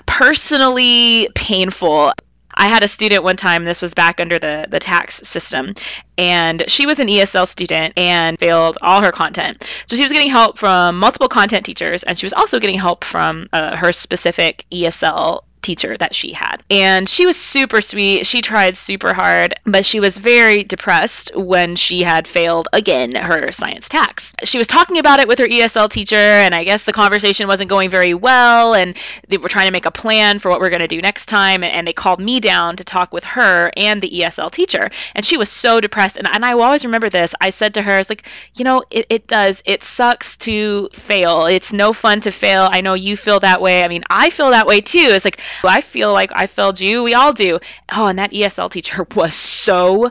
personally 0.06 1.28
painful. 1.34 2.12
I 2.60 2.68
had 2.68 2.82
a 2.82 2.88
student 2.88 3.24
one 3.24 3.36
time, 3.36 3.64
this 3.64 3.80
was 3.80 3.94
back 3.94 4.20
under 4.20 4.38
the, 4.38 4.66
the 4.68 4.78
TAKS 4.78 5.26
system, 5.26 5.72
and 6.18 6.62
she 6.68 6.84
was 6.84 7.00
an 7.00 7.08
ESL 7.08 7.48
student 7.48 7.94
and 7.96 8.38
failed 8.38 8.76
all 8.82 9.02
her 9.02 9.12
content. 9.12 9.66
So 9.86 9.96
she 9.96 10.02
was 10.02 10.12
getting 10.12 10.28
help 10.28 10.58
from 10.58 10.98
multiple 10.98 11.30
content 11.30 11.64
teachers, 11.64 12.02
and 12.02 12.18
she 12.18 12.26
was 12.26 12.34
also 12.34 12.60
getting 12.60 12.78
help 12.78 13.02
from 13.02 13.48
uh, 13.54 13.76
her 13.76 13.92
specific 13.92 14.66
ESL 14.70 15.44
teacher 15.62 15.96
that 15.96 16.14
she 16.14 16.32
had. 16.32 16.56
And 16.70 17.08
she 17.08 17.26
was 17.26 17.36
super 17.36 17.80
sweet. 17.80 18.26
She 18.26 18.40
tried 18.40 18.76
super 18.76 19.14
hard, 19.14 19.54
but 19.64 19.84
she 19.84 20.00
was 20.00 20.18
very 20.18 20.64
depressed 20.64 21.36
when 21.36 21.76
she 21.76 22.02
had 22.02 22.26
failed 22.26 22.68
again 22.72 23.14
her 23.14 23.52
science 23.52 23.88
TAKS. 23.88 24.34
She 24.44 24.58
was 24.58 24.66
talking 24.66 24.98
about 24.98 25.20
it 25.20 25.28
with 25.28 25.38
her 25.38 25.46
ESL 25.46 25.90
teacher, 25.90 26.16
and 26.16 26.54
I 26.54 26.64
guess 26.64 26.84
the 26.84 26.92
conversation 26.92 27.48
wasn't 27.48 27.70
going 27.70 27.90
very 27.90 28.14
well. 28.14 28.74
And 28.74 28.96
they 29.28 29.38
were 29.38 29.48
trying 29.48 29.66
to 29.66 29.72
make 29.72 29.86
a 29.86 29.90
plan 29.90 30.38
for 30.38 30.50
what 30.50 30.60
we're 30.60 30.70
going 30.70 30.80
to 30.80 30.88
do 30.88 31.00
next 31.00 31.26
time. 31.26 31.64
And, 31.64 31.80
they 31.80 31.94
called 31.94 32.20
me 32.20 32.40
down 32.40 32.76
to 32.76 32.84
talk 32.84 33.10
with 33.10 33.24
her 33.24 33.72
and 33.74 34.02
the 34.02 34.10
ESL 34.10 34.50
teacher. 34.50 34.90
And 35.14 35.24
she 35.24 35.38
was 35.38 35.48
so 35.48 35.80
depressed. 35.80 36.18
And, 36.18 36.28
and 36.30 36.44
I 36.44 36.54
will 36.54 36.62
always 36.62 36.84
remember 36.84 37.08
this. 37.08 37.34
I 37.40 37.50
said 37.50 37.74
to 37.74 37.82
her, 37.82 37.98
"It's 37.98 38.10
like, 38.10 38.26
you 38.54 38.64
know, 38.64 38.84
it, 38.90 39.06
it 39.08 39.26
does. 39.26 39.62
It 39.64 39.82
sucks 39.82 40.36
to 40.38 40.88
fail. 40.92 41.46
It's 41.46 41.72
no 41.72 41.92
fun 41.92 42.20
to 42.20 42.30
fail. 42.30 42.68
I 42.70 42.82
know 42.82 42.94
you 42.94 43.16
feel 43.16 43.40
that 43.40 43.62
way. 43.62 43.82
I 43.82 43.88
mean, 43.88 44.04
I 44.10 44.30
feel 44.30 44.50
that 44.50 44.66
way 44.66 44.82
too. 44.82 44.98
It's 44.98 45.24
like, 45.24 45.40
I 45.64 45.80
feel 45.80 46.12
like 46.12 46.30
I 46.34 46.46
failed 46.46 46.80
you. 46.80 47.02
We 47.02 47.14
all 47.14 47.32
do. 47.32 47.58
Oh, 47.92 48.06
and 48.06 48.18
that 48.18 48.32
ESL 48.32 48.70
teacher 48.70 49.06
was 49.14 49.34
so 49.34 50.10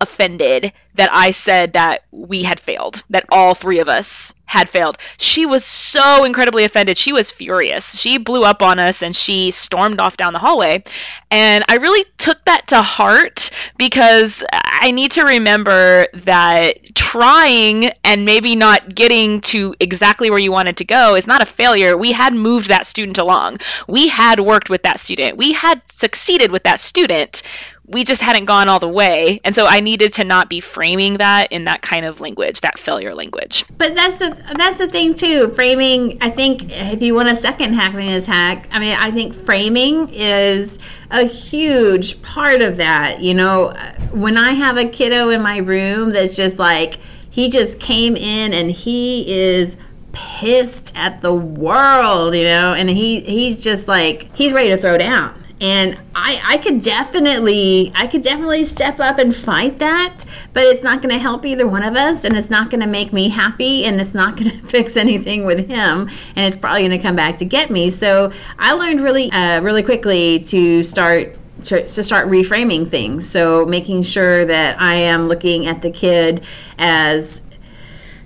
offended 0.00 0.72
that 0.94 1.10
I 1.12 1.30
said 1.30 1.74
that 1.74 2.04
we 2.10 2.42
had 2.42 2.58
failed, 2.58 3.02
that 3.10 3.24
all 3.30 3.54
three 3.54 3.78
of 3.78 3.88
us 3.88 4.34
had 4.46 4.68
failed. 4.68 4.98
She 5.16 5.46
was 5.46 5.64
so 5.64 6.24
incredibly 6.24 6.64
offended. 6.64 6.96
She 6.96 7.12
was 7.12 7.30
furious. 7.30 7.96
She 7.96 8.18
blew 8.18 8.42
up 8.42 8.62
on 8.62 8.78
us 8.78 9.02
and 9.02 9.14
she 9.14 9.50
stormed 9.50 10.00
off 10.00 10.16
down 10.16 10.32
the 10.32 10.38
hallway. 10.38 10.82
And 11.30 11.64
I 11.68 11.76
really 11.76 12.04
took 12.16 12.44
that 12.46 12.66
to 12.68 12.82
heart 12.82 13.50
because 13.76 14.42
I 14.52 14.90
need 14.90 15.12
to 15.12 15.22
remember 15.22 16.08
that 16.14 16.94
trying 16.94 17.90
and 18.02 18.24
maybe 18.24 18.56
not 18.56 18.94
getting 18.94 19.40
to 19.42 19.74
exactly 19.80 20.30
where 20.30 20.38
you 20.38 20.50
wanted 20.50 20.78
to 20.78 20.84
go 20.84 21.14
is 21.14 21.26
not 21.26 21.42
a 21.42 21.46
failure. 21.46 21.96
We 21.96 22.12
had 22.12 22.32
moved 22.32 22.68
that 22.68 22.86
student 22.86 23.18
along, 23.18 23.58
we 23.86 24.08
had 24.08 24.40
worked 24.40 24.70
with 24.70 24.82
that 24.82 24.98
student, 24.98 25.36
we 25.36 25.52
had 25.52 25.80
succeeded 25.90 26.50
with 26.50 26.64
that 26.64 26.80
student 26.80 27.42
we 27.88 28.04
just 28.04 28.20
hadn't 28.20 28.44
gone 28.44 28.68
all 28.68 28.78
the 28.78 28.88
way. 28.88 29.40
And 29.44 29.54
so 29.54 29.66
i 29.66 29.80
needed 29.80 30.12
to 30.14 30.24
not 30.24 30.48
be 30.48 30.60
framing 30.60 31.14
that 31.14 31.48
in 31.50 31.64
that 31.64 31.82
kind 31.82 32.04
of 32.04 32.20
language 32.20 32.60
that 32.60 32.78
failure 32.78 33.14
language. 33.14 33.64
But 33.78 33.94
that's 33.94 34.18
the 34.18 34.36
that's 34.56 34.78
the 34.78 34.88
thing 34.88 35.14
too. 35.14 35.48
Framing 35.48 36.18
i 36.20 36.30
think 36.30 36.70
if 36.70 37.02
you 37.02 37.14
want 37.14 37.28
a 37.28 37.36
second 37.36 37.74
happiness 37.74 38.26
hack 38.26 38.68
i 38.72 38.78
mean 38.78 38.96
i 38.98 39.10
think 39.10 39.34
framing 39.34 40.08
is 40.12 40.78
a 41.10 41.24
huge 41.24 42.22
part 42.22 42.60
of 42.62 42.76
that 42.76 43.20
you 43.20 43.34
know? 43.34 43.74
When 44.12 44.36
i 44.36 44.52
have 44.52 44.76
a 44.76 44.88
kiddo 44.88 45.30
in 45.30 45.42
my 45.42 45.58
room 45.58 46.12
that's 46.12 46.36
just 46.36 46.58
like 46.58 46.98
he 47.30 47.48
just 47.48 47.80
came 47.80 48.16
in 48.16 48.52
and 48.52 48.70
he 48.70 49.30
is 49.32 49.76
pissed 50.12 50.92
at 50.96 51.20
the 51.22 51.34
world 51.34 52.34
you 52.34 52.44
know? 52.44 52.74
And 52.74 52.90
he 52.90 53.20
he's 53.20 53.64
just 53.64 53.88
like 53.88 54.34
he's 54.36 54.52
ready 54.52 54.68
to 54.68 54.76
throw 54.76 54.98
down 54.98 55.34
and 55.60 55.98
I, 56.14 56.40
I 56.44 56.58
could 56.58 56.80
definitely 56.80 57.90
i 57.94 58.06
could 58.06 58.22
definitely 58.22 58.64
step 58.64 59.00
up 59.00 59.18
and 59.18 59.34
fight 59.34 59.78
that 59.78 60.24
but 60.52 60.64
it's 60.64 60.82
not 60.82 61.02
going 61.02 61.14
to 61.14 61.20
help 61.20 61.44
either 61.44 61.66
one 61.66 61.82
of 61.82 61.96
us 61.96 62.24
and 62.24 62.36
it's 62.36 62.50
not 62.50 62.70
going 62.70 62.80
to 62.80 62.86
make 62.86 63.12
me 63.12 63.28
happy 63.28 63.84
and 63.84 64.00
it's 64.00 64.14
not 64.14 64.36
going 64.36 64.50
to 64.60 64.62
fix 64.66 64.96
anything 64.96 65.46
with 65.46 65.68
him 65.68 66.08
and 66.36 66.46
it's 66.46 66.56
probably 66.56 66.86
going 66.86 66.96
to 66.96 66.98
come 66.98 67.16
back 67.16 67.38
to 67.38 67.44
get 67.44 67.70
me. 67.70 67.90
So 67.90 68.32
i 68.58 68.72
learned 68.72 69.00
really 69.00 69.30
uh, 69.32 69.60
really 69.62 69.82
quickly 69.82 70.40
to 70.40 70.82
start 70.82 71.36
to, 71.64 71.84
to, 71.88 72.04
start 72.04 72.28
reframing 72.28 72.86
things. 72.86 73.28
So 73.28 73.66
making 73.66 74.04
sure 74.04 74.44
that 74.44 74.80
i 74.80 74.94
am 74.94 75.28
looking 75.28 75.66
at 75.66 75.82
the 75.82 75.90
kid 75.90 76.44
as 76.78 77.42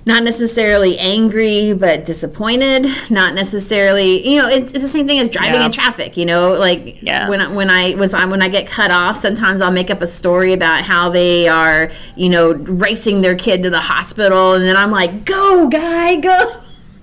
not 0.04 0.23
necessarily 0.25 0.99
angry 0.99 1.73
but 1.73 2.04
disappointed 2.04 2.87
not 3.11 3.35
necessarily 3.35 4.26
you 4.28 4.38
know 4.38 4.49
it's, 4.49 4.73
it's 4.73 4.82
the 4.82 4.88
same 4.88 5.06
thing 5.06 5.18
as 5.18 5.28
driving 5.28 5.61
yeah. 5.61 5.66
in 5.66 5.73
traffic 5.73 6.16
you 6.16 6.25
know 6.25 6.54
like 6.54 7.00
yeah. 7.02 7.28
when 7.28 7.40
I, 7.40 7.54
when 7.54 7.71
I 7.71 7.94
was 7.94 8.12
when 8.12 8.42
I 8.42 8.49
get 8.49 8.66
cut 8.66 8.90
off 8.90 9.16
sometimes 9.16 9.61
I'll 9.61 9.71
make 9.71 9.90
up 9.90 10.00
a 10.02 10.06
story 10.06 10.52
about 10.52 10.85
how 10.85 11.11
they 11.11 11.49
are 11.49 11.90
you 12.16 12.28
know 12.28 12.52
racing 12.52 13.21
their 13.23 13.37
kid 13.37 13.62
to 13.62 13.71
the 13.71 13.80
hospital 13.80 14.54
and 14.54 14.64
then 14.64 14.76
I'm 14.76 14.90
like 14.90 15.25
go 15.25 15.68
guy 15.68 16.16
go 16.16 16.62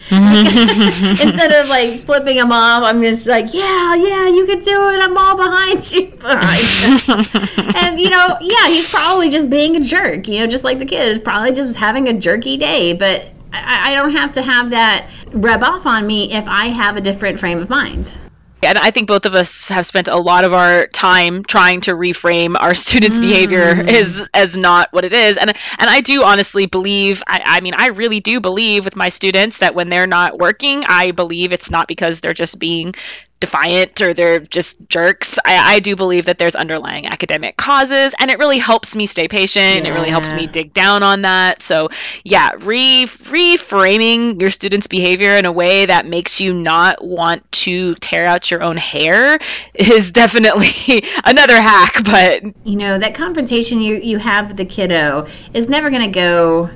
Mm-hmm. 0.09 1.27
Instead 1.27 1.51
of 1.51 1.69
like 1.69 2.05
flipping 2.05 2.37
them 2.37 2.51
off, 2.51 2.83
I'm 2.83 3.01
just 3.01 3.27
like, 3.27 3.53
yeah, 3.53 3.95
yeah, 3.95 4.27
you 4.27 4.45
can 4.45 4.59
do 4.59 4.89
it. 4.89 4.99
I'm 4.99 5.17
all 5.17 5.37
behind 5.37 5.91
you. 5.91 6.07
Behind 6.19 7.75
and, 7.77 7.99
you 7.99 8.09
know, 8.09 8.37
yeah, 8.41 8.67
he's 8.67 8.87
probably 8.87 9.29
just 9.29 9.49
being 9.49 9.75
a 9.75 9.79
jerk, 9.79 10.27
you 10.27 10.39
know, 10.39 10.47
just 10.47 10.63
like 10.63 10.79
the 10.79 10.85
kids, 10.85 11.19
probably 11.19 11.53
just 11.53 11.77
having 11.77 12.07
a 12.07 12.13
jerky 12.13 12.57
day. 12.57 12.93
But 12.93 13.29
I, 13.53 13.91
I 13.91 13.93
don't 13.93 14.11
have 14.11 14.31
to 14.33 14.41
have 14.41 14.71
that 14.71 15.09
rub 15.31 15.63
off 15.63 15.85
on 15.85 16.05
me 16.05 16.33
if 16.33 16.47
I 16.47 16.65
have 16.65 16.97
a 16.97 17.01
different 17.01 17.39
frame 17.39 17.59
of 17.59 17.69
mind 17.69 18.19
and 18.63 18.77
I 18.77 18.91
think 18.91 19.07
both 19.07 19.25
of 19.25 19.35
us 19.35 19.69
have 19.69 19.85
spent 19.85 20.07
a 20.07 20.17
lot 20.17 20.43
of 20.43 20.53
our 20.53 20.87
time 20.87 21.43
trying 21.43 21.81
to 21.81 21.91
reframe 21.91 22.55
our 22.59 22.75
students' 22.85 23.19
mm. 23.19 23.21
behavior 23.21 23.63
as 23.87 24.25
as 24.33 24.57
not 24.57 24.89
what 24.91 25.05
it 25.05 25.13
is. 25.13 25.37
And 25.37 25.49
and 25.49 25.89
I 25.89 26.01
do 26.01 26.23
honestly 26.23 26.65
believe 26.65 27.23
I, 27.27 27.41
I 27.45 27.61
mean 27.61 27.73
I 27.77 27.87
really 27.87 28.19
do 28.19 28.39
believe 28.39 28.85
with 28.85 28.95
my 28.95 29.09
students 29.09 29.59
that 29.59 29.75
when 29.75 29.89
they're 29.89 30.07
not 30.07 30.37
working, 30.37 30.83
I 30.87 31.11
believe 31.11 31.51
it's 31.51 31.71
not 31.71 31.87
because 31.87 32.21
they're 32.21 32.33
just 32.33 32.59
being 32.59 32.93
defiant 33.39 34.01
or 34.01 34.13
they're 34.13 34.39
just 34.39 34.87
jerks. 34.89 35.37
I, 35.45 35.75
I 35.75 35.79
do 35.79 35.95
believe 35.95 36.25
that 36.25 36.37
there's 36.37 36.55
underlying 36.55 37.05
academic 37.05 37.57
causes, 37.57 38.13
and 38.19 38.29
it 38.29 38.39
really 38.39 38.57
helps 38.57 38.95
me 38.95 39.05
stay 39.05 39.27
patient. 39.27 39.85
Yeah. 39.85 39.91
It 39.91 39.95
really 39.95 40.09
helps 40.09 40.33
me 40.33 40.47
dig 40.47 40.73
down 40.73 41.03
on 41.03 41.21
that. 41.21 41.61
So, 41.61 41.89
yeah, 42.23 42.51
re 42.59 43.05
reframing 43.05 44.41
your 44.41 44.51
students' 44.51 44.87
behavior 44.87 45.35
in 45.35 45.45
a 45.45 45.51
way 45.51 45.85
that 45.85 46.05
makes 46.05 46.41
you 46.41 46.53
not 46.53 47.03
want 47.03 47.49
to 47.51 47.95
tear 47.95 48.25
out 48.25 48.51
your 48.51 48.61
own 48.61 48.77
hair 48.77 49.39
is 49.73 50.11
definitely 50.19 51.03
another 51.25 51.61
hack. 51.61 52.03
But 52.03 52.43
you 52.65 52.77
know 52.77 52.97
that 52.97 53.13
confrontation 53.15 53.81
you 53.81 53.95
you 53.95 54.17
have 54.17 54.47
with 54.47 54.57
the 54.57 54.65
kiddo 54.65 55.27
is 55.53 55.69
never 55.69 55.89
going 55.89 56.03
to 56.03 56.11
go 56.11 56.69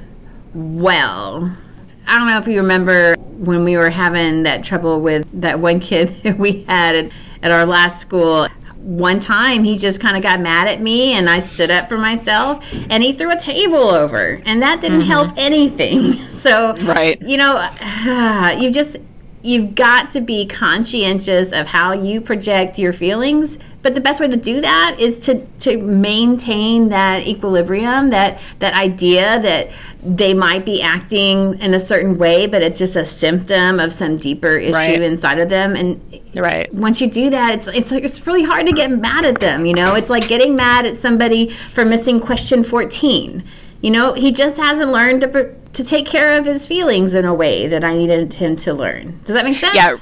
well. 0.53 1.57
I 2.07 2.17
don't 2.17 2.27
know 2.27 2.37
if 2.37 2.47
you 2.47 2.59
remember 2.59 3.15
when 3.15 3.63
we 3.63 3.77
were 3.77 3.89
having 3.89 4.43
that 4.43 4.63
trouble 4.63 5.01
with 5.01 5.27
that 5.41 5.59
one 5.59 5.79
kid 5.79 6.09
that 6.23 6.37
we 6.37 6.63
had 6.63 6.95
at, 6.95 7.11
at 7.41 7.51
our 7.51 7.65
last 7.65 8.01
school. 8.01 8.47
One 8.77 9.21
time 9.21 9.63
he 9.63 9.77
just 9.77 10.01
kind 10.01 10.17
of 10.17 10.23
got 10.23 10.41
mad 10.41 10.67
at 10.67 10.81
me 10.81 11.13
and 11.13 11.29
I 11.29 11.39
stood 11.39 11.71
up 11.71 11.87
for 11.87 11.97
myself 11.97 12.65
and 12.89 13.01
he 13.01 13.13
threw 13.13 13.31
a 13.31 13.39
table 13.39 13.77
over 13.77 14.41
and 14.45 14.61
that 14.61 14.81
didn't 14.81 15.01
mm-hmm. 15.01 15.09
help 15.09 15.31
anything. 15.37 16.13
So, 16.33 16.75
right. 16.77 17.21
you 17.21 17.37
know, 17.37 17.69
you 18.59 18.69
just 18.69 18.97
you've 19.43 19.75
got 19.75 20.09
to 20.11 20.21
be 20.21 20.45
conscientious 20.45 21.51
of 21.51 21.67
how 21.67 21.91
you 21.91 22.21
project 22.21 22.79
your 22.79 22.93
feelings. 22.93 23.59
But 23.81 23.93
the 23.93 24.01
best 24.01 24.21
way 24.21 24.29
to 24.29 24.37
do 24.37 24.61
that 24.61 24.95
is 24.97 25.19
to 25.21 25.45
to 25.59 25.77
maintain 25.77 26.87
that 26.89 27.27
equilibrium 27.27 28.11
that 28.11 28.39
that 28.59 28.73
idea 28.73 29.41
that 29.41 29.71
they 30.01 30.33
might 30.33 30.65
be 30.65 30.81
acting 30.81 31.59
in 31.59 31.73
a 31.73 31.79
certain 31.79 32.17
way 32.17 32.47
but 32.47 32.61
it's 32.61 32.79
just 32.79 32.95
a 32.95 33.05
symptom 33.05 33.79
of 33.81 33.91
some 33.91 34.17
deeper 34.17 34.57
issue 34.57 34.73
right. 34.73 35.01
inside 35.01 35.39
of 35.39 35.49
them. 35.49 35.75
And 35.75 36.21
right. 36.33 36.73
once 36.73 37.01
you 37.01 37.09
do 37.09 37.29
that 37.31 37.53
it's 37.55 37.67
it's 37.67 37.91
like 37.91 38.05
it's 38.05 38.25
really 38.25 38.43
hard 38.43 38.67
to 38.67 38.73
get 38.73 38.89
mad 38.89 39.25
at 39.25 39.41
them 39.41 39.65
you 39.65 39.73
know? 39.73 39.95
It's 39.95 40.09
like 40.09 40.29
getting 40.29 40.55
mad 40.55 40.85
at 40.85 40.95
somebody 40.95 41.49
for 41.49 41.83
missing 41.83 42.21
question 42.21 42.63
14 42.63 43.43
you 43.81 43.91
know 43.91 44.13
he 44.13 44.31
just 44.31 44.55
hasn't 44.55 44.91
learned 44.91 45.19
to 45.21 45.53
to 45.73 45.83
take 45.83 46.05
care 46.05 46.37
of 46.37 46.45
his 46.45 46.65
feelings 46.67 47.15
in 47.15 47.25
a 47.25 47.33
way 47.33 47.67
that 47.67 47.83
I 47.83 47.93
needed 47.93 48.33
him 48.33 48.55
to 48.57 48.73
learn. 48.73 49.19
Does 49.25 49.35
that 49.35 49.45
make 49.45 49.57
sense? 49.57 49.75
Yeah. 49.75 49.95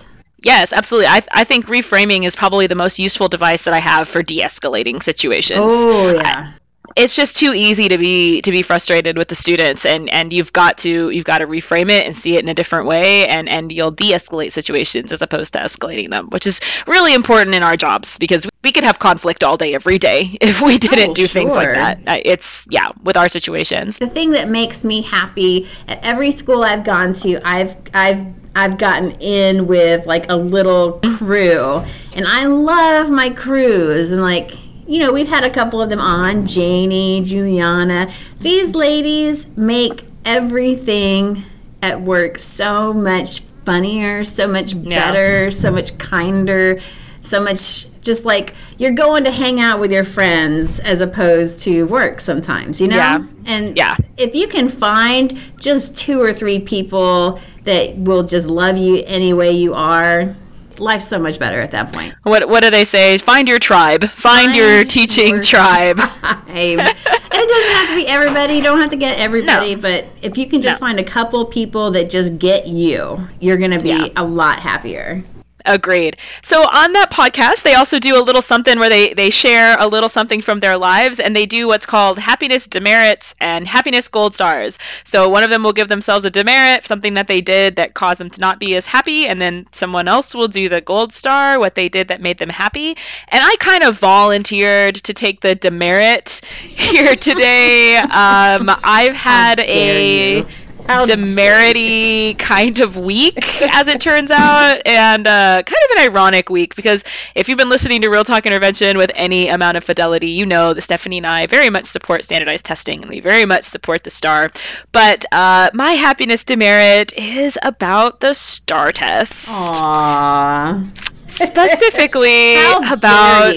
Yes, 0.44 0.74
absolutely. 0.74 1.08
I, 1.08 1.22
I 1.32 1.44
think 1.44 1.68
reframing 1.68 2.26
is 2.26 2.36
probably 2.36 2.66
the 2.66 2.76
most 2.76 2.98
useful 2.98 3.28
device 3.28 3.66
that 3.66 3.76
I 3.76 3.80
have 3.80 4.08
for 4.08 4.24
de-escalating 4.24 5.04
situations. 5.04 5.60
Oh 5.62 6.14
yeah. 6.16 6.54
I, 6.98 7.02
it's 7.02 7.16
just 7.16 7.38
too 7.38 7.54
easy 7.54 7.90
to 7.90 7.98
be 7.98 8.42
to 8.42 8.52
be 8.52 8.62
frustrated 8.62 9.18
with 9.18 9.28
the 9.28 9.36
students 9.36 9.86
and 9.86 10.10
and 10.10 10.34
you've 10.34 10.54
got 10.54 10.78
to 10.80 11.10
you've 11.10 11.26
got 11.26 11.40
to 11.40 11.48
reframe 11.48 11.90
it 11.90 12.06
and 12.06 12.16
see 12.16 12.36
it 12.36 12.44
in 12.44 12.50
a 12.50 12.54
different 12.54 12.88
way 12.88 13.28
and 13.28 13.50
and 13.50 13.72
you'll 13.72 13.92
de-escalate 13.92 14.52
situations 14.52 15.12
as 15.12 15.22
opposed 15.22 15.54
to 15.54 15.60
escalating 15.60 16.10
them 16.10 16.28
which 16.30 16.46
is 16.46 16.62
really 16.88 17.14
important 17.14 17.56
in 17.56 17.64
our 17.64 17.76
jobs 17.76 18.18
because 18.18 18.48
we 18.64 18.72
could 18.72 18.84
have 18.84 19.00
conflict 19.00 19.44
all 19.44 19.58
day 19.58 19.74
every 19.74 19.98
day 19.98 20.30
if 20.42 20.62
we 20.62 20.78
didn't 20.78 21.12
oh, 21.12 21.14
do 21.14 21.28
sure. 21.28 21.42
things 21.42 21.56
like 21.56 21.74
that 21.74 22.00
uh, 22.08 22.22
it's 22.24 22.66
yeah 22.70 22.88
with 23.04 23.18
our 23.18 23.30
situations 23.30 24.00
the 24.00 24.08
thing 24.08 24.32
that 24.32 24.50
makes 24.50 24.84
me 24.84 25.02
happy 25.02 25.68
at 25.88 26.04
every 26.04 26.32
school 26.32 26.64
i've 26.64 26.84
gone 26.84 27.14
to 27.14 27.40
i've 27.48 27.76
i've 27.94 28.26
I've 28.54 28.78
gotten 28.78 29.12
in 29.22 29.66
with 29.68 30.06
like 30.06 30.30
a 30.30 30.36
little 30.36 31.00
crew 31.18 31.84
and 32.14 32.26
I 32.28 32.46
love 32.46 33.10
my 33.10 33.30
crews 33.30 34.12
and 34.12 34.22
like 34.22 34.52
you 34.92 35.00
know, 35.00 35.14
we've 35.14 35.30
had 35.30 35.46
a 35.46 35.50
couple 35.50 35.82
of 35.82 35.90
them 35.90 36.02
on 36.02 36.46
Janie, 36.46 37.22
Juliana. 37.24 38.12
These 38.42 38.76
ladies 38.76 39.48
make 39.56 40.04
everything 40.26 41.44
at 41.82 42.02
work 42.02 42.38
so 42.38 42.92
much 42.92 43.40
funnier, 43.64 44.26
so 44.26 44.50
much 44.50 44.74
better, 44.84 45.46
yeah. 45.46 45.50
so 45.50 45.72
much 45.72 45.98
kinder, 45.98 46.78
so 47.22 47.42
much 47.42 47.86
just 48.02 48.26
like 48.26 48.54
you're 48.80 48.92
going 48.92 49.24
to 49.24 49.32
hang 49.32 49.62
out 49.62 49.80
with 49.80 49.94
your 49.94 50.04
friends 50.04 50.82
as 50.82 51.00
opposed 51.00 51.62
to 51.62 51.84
work 51.84 52.20
sometimes, 52.20 52.82
you 52.82 52.90
know? 52.90 52.98
Yeah. 52.98 53.24
And 53.46 53.78
yeah. 53.78 53.96
if 54.18 54.36
you 54.36 54.50
can 54.50 54.68
find 54.68 55.40
just 55.58 55.98
two 55.98 56.22
or 56.22 56.34
three 56.34 56.60
people 56.60 57.40
that 57.64 57.96
will 57.96 58.24
just 58.24 58.50
love 58.50 58.78
you 58.78 59.04
any 59.08 59.32
way 59.32 59.52
you 59.52 59.74
are, 59.74 60.36
life's 60.82 61.08
so 61.08 61.20
much 61.20 61.40
better 61.40 61.62
at 61.62 61.72
that 61.72 61.94
point. 61.94 62.14
What 62.24 62.50
what 62.50 62.64
do 62.64 62.70
they 62.70 62.84
say? 62.84 63.18
Find 63.18 63.48
your 63.48 63.60
tribe. 63.60 64.04
Find, 64.04 64.48
Find 64.48 64.56
your 64.56 64.84
teaching 64.84 65.36
your 65.36 65.44
tribe. 65.44 65.98
tribe. 65.98 66.46
it 66.52 66.78
doesn't 66.78 67.76
have 67.76 67.90
to 67.90 67.96
be 67.96 68.08
everybody. 68.08 68.56
You 68.56 68.64
don't 68.64 68.80
have 68.80 68.90
to 68.90 68.98
get 68.98 69.20
everybody, 69.20 69.76
no. 69.76 69.82
but 69.82 70.08
if 70.22 70.38
you 70.38 70.48
can 70.48 70.62
just 70.62 70.82
no. 70.82 70.88
find 70.88 71.00
a 71.00 71.04
couple 71.04 71.46
people 71.46 71.92
that 71.92 72.10
just 72.10 72.40
get 72.40 72.68
you, 72.68 73.20
you're 73.40 73.58
going 73.58 73.72
to 73.72 73.80
be 73.80 73.90
yeah. 73.90 74.08
a 74.18 74.26
lot 74.26 74.60
happier. 74.60 75.24
Agreed. 75.66 76.18
So 76.42 76.62
on 76.62 76.94
that 76.94 77.12
podcast, 77.12 77.64
they 77.64 77.76
also 77.76 78.00
do 78.00 78.18
a 78.18 78.24
little 78.24 78.42
something 78.42 78.80
where 78.80 78.90
they 78.90 79.14
they 79.14 79.30
share 79.30 79.76
a 79.80 79.88
little 79.88 80.10
something 80.10 80.42
from 80.42 80.60
their 80.60 80.78
lives, 80.78 81.20
and 81.20 81.36
they 81.36 81.46
do 81.46 81.68
what's 81.68 81.86
called 81.86 82.18
happiness 82.18 82.68
demerits 82.68 83.36
and 83.40 83.68
happiness 83.68 84.08
gold 84.08 84.34
stars. 84.34 84.80
So 85.04 85.30
one 85.30 85.44
of 85.44 85.50
them 85.50 85.64
will 85.64 85.74
give 85.74 85.90
themselves 85.90 86.26
a 86.26 86.30
demerit, 86.30 86.86
something 86.86 87.14
that 87.16 87.28
they 87.28 87.42
did 87.42 87.76
that 87.76 87.94
caused 87.94 88.20
them 88.20 88.30
to 88.32 88.42
not 88.42 88.60
be 88.60 88.76
as 88.76 88.86
happy, 88.86 89.28
and 89.28 89.42
then 89.42 89.68
someone 89.72 90.08
else 90.08 90.34
will 90.34 90.48
do 90.48 90.70
the 90.70 90.82
gold 90.82 91.14
star, 91.14 91.60
what 91.60 91.76
they 91.76 91.90
did 91.90 92.08
that 92.10 92.22
made 92.22 92.38
them 92.38 92.50
happy. 92.50 92.90
And 93.28 93.44
I 93.44 93.56
kind 93.60 93.84
of 93.84 94.00
volunteered 94.00 94.96
to 94.96 95.14
take 95.14 95.42
the 95.42 95.56
demerit 95.56 96.42
here 96.62 97.16
today. 97.16 98.02
Um, 98.12 98.70
I've 98.84 99.16
had 99.16 99.60
a. 99.60 100.40
You 100.40 100.61
how 100.92 101.06
demerity 101.06 102.34
kind 102.36 102.80
of 102.80 102.98
week, 102.98 103.62
as 103.62 103.88
it 103.88 104.02
turns 104.02 104.32
out, 104.32 104.82
and 104.86 105.26
uh, 105.26 105.64
kind 105.64 105.84
of 105.90 105.98
an 105.98 106.04
ironic 106.12 106.50
week 106.50 106.76
because 106.76 107.04
if 107.36 107.48
you've 107.48 107.58
been 107.58 107.70
listening 107.70 108.02
to 108.02 108.10
Real 108.10 108.24
Talk 108.24 108.46
Intervention 108.46 108.98
with 108.98 109.12
any 109.16 109.48
amount 109.48 109.78
of 109.78 109.84
fidelity, 109.84 110.32
you 110.32 110.46
know 110.46 110.74
that 110.74 110.82
Stephanie 110.82 111.18
and 111.18 111.28
I 111.28 111.48
very 111.48 111.70
much 111.70 111.86
support 111.86 112.24
standardized 112.24 112.66
testing 112.66 113.02
and 113.02 113.10
we 113.10 113.20
very 113.20 113.46
much 113.46 113.64
support 113.64 114.04
the 114.04 114.10
STAAR. 114.10 114.52
But 114.92 115.26
uh, 115.32 115.70
my 115.74 115.94
happiness 115.94 116.44
demerit 116.44 117.14
is 117.14 117.58
about 117.62 118.20
the 118.20 118.34
STAAR 118.34 118.92
test. 118.92 119.48
Aww. 119.48 120.88
Specifically 121.42 122.56
about 122.56 123.56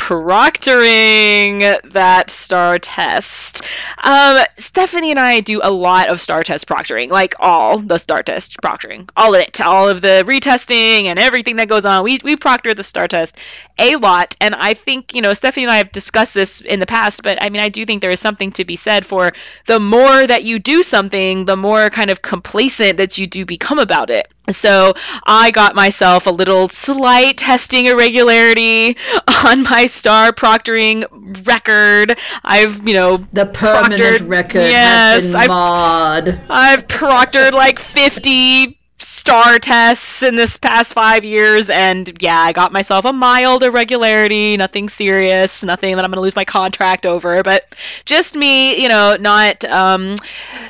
proctoring 0.00 1.60
that 1.92 2.30
STAAR 2.30 2.78
test. 2.78 3.62
Um, 4.02 4.38
Stephanie 4.56 5.10
and 5.10 5.20
I 5.20 5.40
do 5.40 5.60
a 5.62 5.70
lot 5.70 6.08
of 6.08 6.22
STAAR 6.22 6.42
test 6.42 6.66
proctoring, 6.66 7.10
like 7.10 7.34
all 7.38 7.78
the 7.78 7.98
STAAR 7.98 8.22
test 8.22 8.56
proctoring, 8.62 9.10
all 9.14 9.34
of 9.34 9.42
it, 9.42 9.60
all 9.60 9.90
of 9.90 10.00
the 10.00 10.24
retesting 10.26 11.04
and 11.04 11.18
everything 11.18 11.56
that 11.56 11.68
goes 11.68 11.84
on. 11.84 12.02
We 12.02 12.18
we 12.24 12.36
proctor 12.36 12.72
the 12.72 12.82
STAAR 12.82 13.08
test 13.08 13.36
a 13.78 13.96
lot, 13.96 14.36
and 14.40 14.54
I 14.54 14.72
think 14.72 15.14
you 15.14 15.20
know 15.20 15.34
Stephanie 15.34 15.64
and 15.64 15.72
I 15.72 15.76
have 15.76 15.92
discussed 15.92 16.32
this 16.32 16.62
in 16.62 16.80
the 16.80 16.86
past, 16.86 17.22
but 17.22 17.40
I 17.42 17.50
mean 17.50 17.60
I 17.60 17.68
do 17.68 17.84
think 17.84 18.00
there 18.00 18.10
is 18.10 18.20
something 18.20 18.52
to 18.52 18.64
be 18.64 18.76
said 18.76 19.04
for 19.04 19.32
the 19.66 19.78
more 19.78 20.26
that 20.26 20.44
you 20.44 20.58
do 20.58 20.82
something, 20.82 21.44
the 21.44 21.56
more 21.56 21.90
kind 21.90 22.10
of 22.10 22.22
complacent 22.22 22.96
that 22.96 23.18
you 23.18 23.26
do 23.26 23.44
become 23.44 23.78
about 23.78 24.08
it. 24.08 24.32
So 24.48 24.94
I 25.26 25.50
got 25.52 25.74
myself 25.74 26.26
a 26.26 26.30
little 26.30 26.68
slight 26.68 27.36
testing 27.36 27.86
irregularity 27.86 28.96
on 29.46 29.62
my 29.62 29.86
STAAR 29.86 30.32
proctoring 30.32 31.04
record. 31.46 32.18
I've, 32.42 32.86
you 32.86 32.94
know, 32.94 33.18
the 33.32 33.46
permanent 33.46 34.22
proctored, 34.22 34.28
record 34.28 34.60
yes, 34.60 35.22
has 35.22 35.32
been 35.32 35.48
I've, 35.50 36.40
I've 36.48 36.86
proctored 36.88 37.52
like 37.52 37.78
50 37.78 38.79
STAAR 39.02 39.58
tests 39.58 40.22
in 40.22 40.36
this 40.36 40.58
past 40.58 40.92
five 40.92 41.24
years, 41.24 41.70
and 41.70 42.10
yeah, 42.22 42.38
I 42.38 42.52
got 42.52 42.70
myself 42.70 43.06
a 43.06 43.12
mild 43.12 43.62
irregularity, 43.62 44.58
nothing 44.58 44.90
serious, 44.90 45.64
nothing 45.64 45.96
that 45.96 46.04
I'm 46.04 46.10
going 46.10 46.18
to 46.18 46.22
lose 46.22 46.36
my 46.36 46.44
contract 46.44 47.06
over, 47.06 47.42
but 47.42 47.74
just 48.04 48.36
me, 48.36 48.80
you 48.80 48.90
know, 48.90 49.16
not 49.18 49.64
um, 49.64 50.16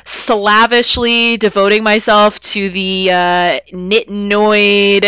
slavishly 0.05 1.35
devoting 1.37 1.83
myself 1.83 2.39
to 2.39 2.69
the 2.69 3.09
uh, 3.11 3.59
nitnoid, 3.73 5.01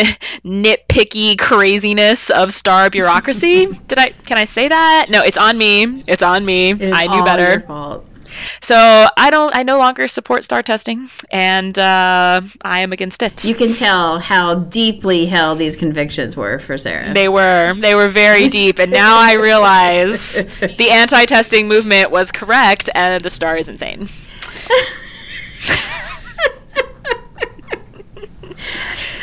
nitpicky 0.43 1.39
craziness 1.39 2.29
of 2.29 2.51
STAAR 2.53 2.89
bureaucracy. 2.89 3.67
Did 3.87 3.99
I? 3.99 4.09
Can 4.09 4.37
I 4.37 4.45
say 4.45 4.67
that? 4.67 5.07
No, 5.09 5.23
it's 5.23 5.37
on 5.37 5.57
me. 5.57 6.03
It's 6.07 6.23
on 6.23 6.43
me. 6.43 6.71
I 6.71 7.07
knew 7.07 7.23
better. 7.23 8.03
So 8.61 8.75
I 9.17 9.29
don't. 9.29 9.55
I 9.55 9.63
no 9.63 9.77
longer 9.77 10.07
support 10.07 10.43
STAAR 10.43 10.63
testing, 10.63 11.09
and 11.31 11.77
uh, 11.77 12.41
I 12.61 12.79
am 12.79 12.93
against 12.93 13.23
it. 13.23 13.45
You 13.45 13.55
can 13.55 13.73
tell 13.73 14.19
how 14.19 14.55
deeply 14.55 15.25
held 15.25 15.59
these 15.59 15.75
convictions 15.75 16.35
were 16.37 16.59
for 16.59 16.77
Sarah. 16.77 17.13
They 17.13 17.27
were. 17.27 17.73
They 17.75 17.95
were 17.95 18.09
very 18.09 18.49
deep, 18.59 18.79
and 18.79 18.91
now 18.91 19.19
I 19.19 19.33
realize 19.33 20.45
the 20.59 20.89
anti-testing 20.91 21.67
movement 21.67 22.11
was 22.11 22.31
correct, 22.31 22.89
and 22.93 23.23
the 23.23 23.29
STAAR 23.29 23.57
is 23.57 23.69
insane. 23.69 24.07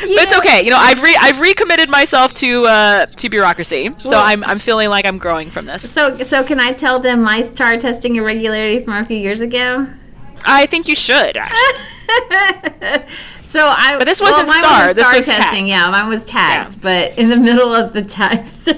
it's 0.19 0.37
okay. 0.37 0.63
You 0.63 0.69
know, 0.71 0.77
I've 0.77 1.01
re- 1.01 1.17
I've 1.19 1.39
recommitted 1.39 1.89
myself 1.89 2.33
to 2.35 2.65
uh, 2.65 3.05
to 3.05 3.29
bureaucracy, 3.29 3.89
so 4.03 4.11
well, 4.11 4.23
I'm 4.25 4.43
I'm 4.43 4.59
feeling 4.59 4.89
like 4.89 5.05
I'm 5.05 5.17
growing 5.17 5.49
from 5.49 5.65
this. 5.65 5.89
So 5.89 6.17
so 6.19 6.43
can 6.43 6.59
I 6.59 6.73
tell 6.73 6.99
them 6.99 7.21
my 7.21 7.41
STAAR 7.41 7.77
testing 7.77 8.15
irregularity 8.15 8.83
from 8.83 8.93
a 8.93 9.05
few 9.05 9.17
years 9.17 9.41
ago? 9.41 9.87
I 10.43 10.65
think 10.65 10.87
you 10.87 10.95
should. 10.95 11.37
So 13.51 13.59
I, 13.67 13.97
But 13.97 14.05
this 14.05 14.17
wasn't 14.17 14.47
mine 14.47 14.63
star, 14.63 14.93
this 14.93 15.03
star 15.03 15.17
was 15.17 15.27
testing. 15.27 15.65
TAKS. 15.65 15.69
Yeah, 15.69 15.91
mine 15.91 16.07
was 16.07 16.23
TAKS. 16.23 16.77
But 16.77 17.17
in 17.19 17.27
the 17.27 17.35
middle 17.35 17.75
of 17.75 17.91
the 17.91 18.01
test, 18.17 18.69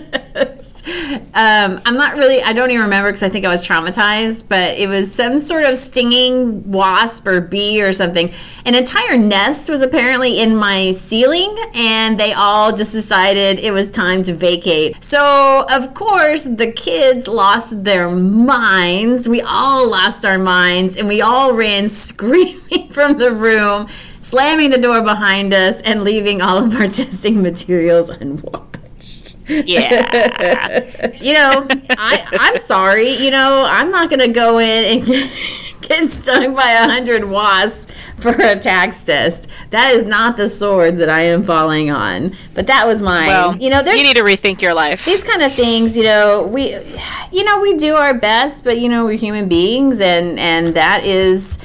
um, 0.86 1.82
I'm 1.86 1.96
not 1.96 2.18
really. 2.18 2.42
I 2.42 2.54
don't 2.54 2.70
even 2.70 2.84
remember 2.84 3.10
because 3.10 3.24
I 3.24 3.30
think 3.30 3.46
I 3.46 3.50
was 3.50 3.66
traumatized. 3.66 4.46
But 4.50 4.78
it 4.78 4.88
was 4.88 5.14
some 5.14 5.40
sort 5.40 5.64
of 5.64 5.78
stinging 5.78 6.72
wasp 6.72 7.26
or 7.28 7.42
bee 7.42 7.82
or 7.82 7.94
something. 7.94 8.34
An 8.66 8.76
entire 8.76 9.18
nest 9.18 9.70
was 9.70 9.82
apparently 9.82 10.40
in 10.40 10.56
my 10.56 10.92
ceiling, 10.92 11.56
and 11.74 12.20
they 12.20 12.34
all 12.34 12.76
just 12.76 12.92
decided 12.92 13.60
it 13.60 13.72
was 13.72 13.92
time 13.92 14.24
to 14.24 14.34
vacate. 14.34 15.04
So 15.04 15.66
of 15.70 15.94
course 15.94 16.46
the 16.46 16.72
kids 16.72 17.28
lost 17.28 17.84
their 17.84 18.10
minds. 18.10 19.28
We 19.30 19.42
all 19.42 19.88
lost 19.88 20.26
our 20.26 20.40
minds, 20.40 20.98
and 20.98 21.08
we 21.08 21.22
all 21.22 21.54
ran 21.54 21.90
screaming 22.04 22.90
from 22.90 23.18
the 23.18 23.34
room 23.34 23.88
slamming 24.22 24.70
the 24.70 24.78
door 24.78 25.02
behind 25.02 25.54
us 25.54 25.82
and 25.82 26.02
leaving 26.04 26.42
all 26.42 26.64
of 26.64 26.76
our 26.76 26.88
testing 26.88 27.42
materials 27.42 28.10
unwatched. 28.10 29.33
Yeah. 29.48 31.12
you 31.22 31.34
know, 31.34 31.68
I, 31.98 32.26
I'm 32.40 32.58
sorry. 32.58 33.10
You 33.10 33.32
know, 33.32 33.66
I'm 33.68 33.92
not 33.92 34.10
going 34.10 34.20
to 34.22 34.32
go 34.32 34.60
in 34.60 35.00
and 35.00 35.06
get 35.88 36.10
stung 36.10 36.54
by 36.56 36.70
a 36.72 36.84
hundred 36.90 37.26
wasps 37.26 37.92
for 38.18 38.30
a 38.30 38.56
TAKS 38.58 39.06
test. 39.06 39.48
That 39.72 39.92
is 39.94 40.04
not 40.04 40.38
the 40.38 40.48
sword 40.48 40.98
that 40.98 41.10
I 41.10 41.24
am 41.24 41.44
falling 41.44 41.90
on. 41.92 42.34
But 42.54 42.68
that 42.68 42.88
was 42.88 43.02
mine. 43.02 43.28
Well, 43.28 43.58
you 43.58 43.70
know, 43.70 43.84
there's 43.84 43.98
you 44.00 44.04
need 44.06 44.16
to 44.16 44.24
rethink 44.24 44.62
your 44.62 44.74
life. 44.74 45.04
these 45.06 45.24
kind 45.24 45.42
of 45.42 45.52
things 45.54 45.98
you 45.98 46.04
know 46.04 46.44
we 46.48 46.74
you 47.32 47.44
know 47.44 47.60
we 47.62 47.76
do 47.78 47.96
our 47.96 48.14
best 48.14 48.64
but 48.64 48.78
you 48.80 48.88
know 48.88 49.04
we're 49.06 49.18
human 49.18 49.50
beings 49.50 50.00
and 50.00 50.40
and 50.40 50.76
that 50.76 51.04
is 51.04 51.60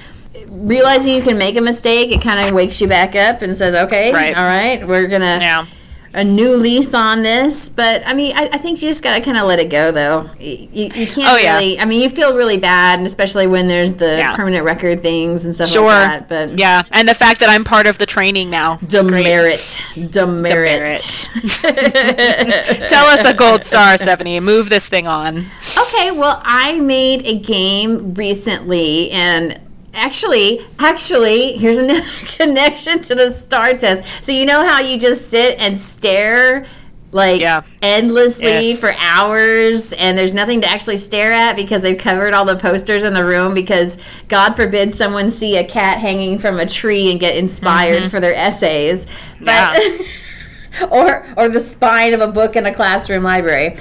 realizing 0.49 1.13
you 1.15 1.23
can 1.23 1.39
make 1.39 1.57
a 1.57 1.61
mistake 1.61 2.11
it 2.11 2.21
kind 2.23 2.49
of 2.49 2.55
wakes 2.55 2.81
you 2.81 2.89
back 2.89 3.15
up 3.15 3.43
and 3.43 3.57
says 3.57 3.75
okay 3.75 4.13
Right. 4.13 4.37
all 4.37 4.45
right 4.45 4.87
we're 4.87 5.07
gonna 5.07 5.39
Yeah. 5.41 5.67
A 6.15 6.25
new 6.25 6.57
lease 6.57 6.95
on 6.95 7.23
this 7.23 7.69
but 7.69 8.03
i 8.07 8.15
mean 8.15 8.35
i, 8.37 8.49
I 8.53 8.59
think 8.59 8.81
you 8.83 8.89
just 8.89 9.03
gotta 9.03 9.23
kind 9.23 9.37
of 9.37 9.47
let 9.47 9.59
it 9.59 9.69
go 9.71 9.93
though 9.93 10.29
you, 10.41 10.69
you, 10.73 10.85
you 10.85 11.07
can't 11.07 11.19
Oh, 11.33 11.37
yeah. 11.37 11.57
really 11.59 11.79
i 11.79 11.85
mean 11.85 12.01
you 12.03 12.09
feel 12.11 12.35
really 12.37 12.57
bad 12.57 12.99
and 12.99 13.07
especially 13.07 13.47
when 13.47 13.69
there's 13.69 13.93
the 13.95 14.17
Yeah. 14.19 14.35
permanent 14.35 14.65
record 14.65 15.01
things 15.01 15.45
and 15.45 15.55
stuff 15.55 15.71
Sure. 15.71 15.85
like 15.85 16.27
that 16.27 16.49
but 16.51 16.59
Yeah. 16.59 16.83
And 16.93 17.09
the 17.09 17.15
fact 17.15 17.41
that 17.41 17.49
I'm 17.51 17.63
part 17.65 17.87
of 17.87 17.99
the 17.99 18.07
training 18.07 18.49
now. 18.51 18.77
great. 18.77 18.91
demerit 18.91 19.81
demerit 20.11 20.99
Tell 21.63 23.07
us 23.07 23.25
a 23.25 23.35
gold 23.35 23.65
star, 23.65 23.97
Stephanie. 23.99 24.41
Move 24.41 24.69
this 24.69 24.89
thing 24.89 25.07
on. 25.07 25.39
Okay, 25.79 26.11
well, 26.11 26.41
I 26.45 26.79
made 26.81 27.23
a 27.27 27.39
game 27.39 28.15
recently, 28.15 29.11
and 29.11 29.59
actually, 29.95 30.61
actually, 30.79 31.57
here's 31.57 31.79
another 31.79 32.01
connection 32.37 33.03
to 33.05 33.15
the 33.15 33.33
STAAR 33.33 33.75
test. 33.75 34.25
So 34.25 34.33
you 34.33 34.47
know 34.47 34.67
how 34.67 34.81
you 34.81 34.99
just 34.99 35.31
sit 35.31 35.59
and 35.59 35.81
stare 35.81 36.67
like 37.11 37.41
Yeah. 37.41 37.63
endlessly 37.81 38.73
Yeah. 38.73 38.77
for 38.77 38.93
hours 39.01 39.95
and 39.95 40.17
there's 40.19 40.35
nothing 40.35 40.61
to 40.61 40.69
actually 40.69 40.99
stare 40.99 41.33
at 41.33 41.57
because 41.57 41.81
they've 41.81 41.97
covered 41.97 42.35
all 42.35 42.45
the 42.45 42.57
posters 42.57 43.03
in 43.03 43.15
the 43.15 43.25
room 43.25 43.55
because 43.55 43.97
god 44.29 44.55
forbid 44.55 44.95
someone 44.95 45.31
see 45.31 45.57
a 45.57 45.65
cat 45.65 46.01
hanging 46.01 46.39
from 46.39 46.61
a 46.61 46.67
tree 46.67 47.11
and 47.11 47.19
get 47.19 47.35
inspired 47.35 48.03
mm-hmm. 48.03 48.11
for 48.11 48.21
their 48.21 48.35
essays 48.35 49.07
but 49.41 49.81
or 50.91 51.27
or 51.37 51.49
the 51.49 51.61
spine 51.61 52.15
of 52.15 52.21
a 52.21 52.29
book 52.29 52.57
in 52.57 52.67
a 52.67 52.75
classroom 52.75 53.23
library. 53.23 53.77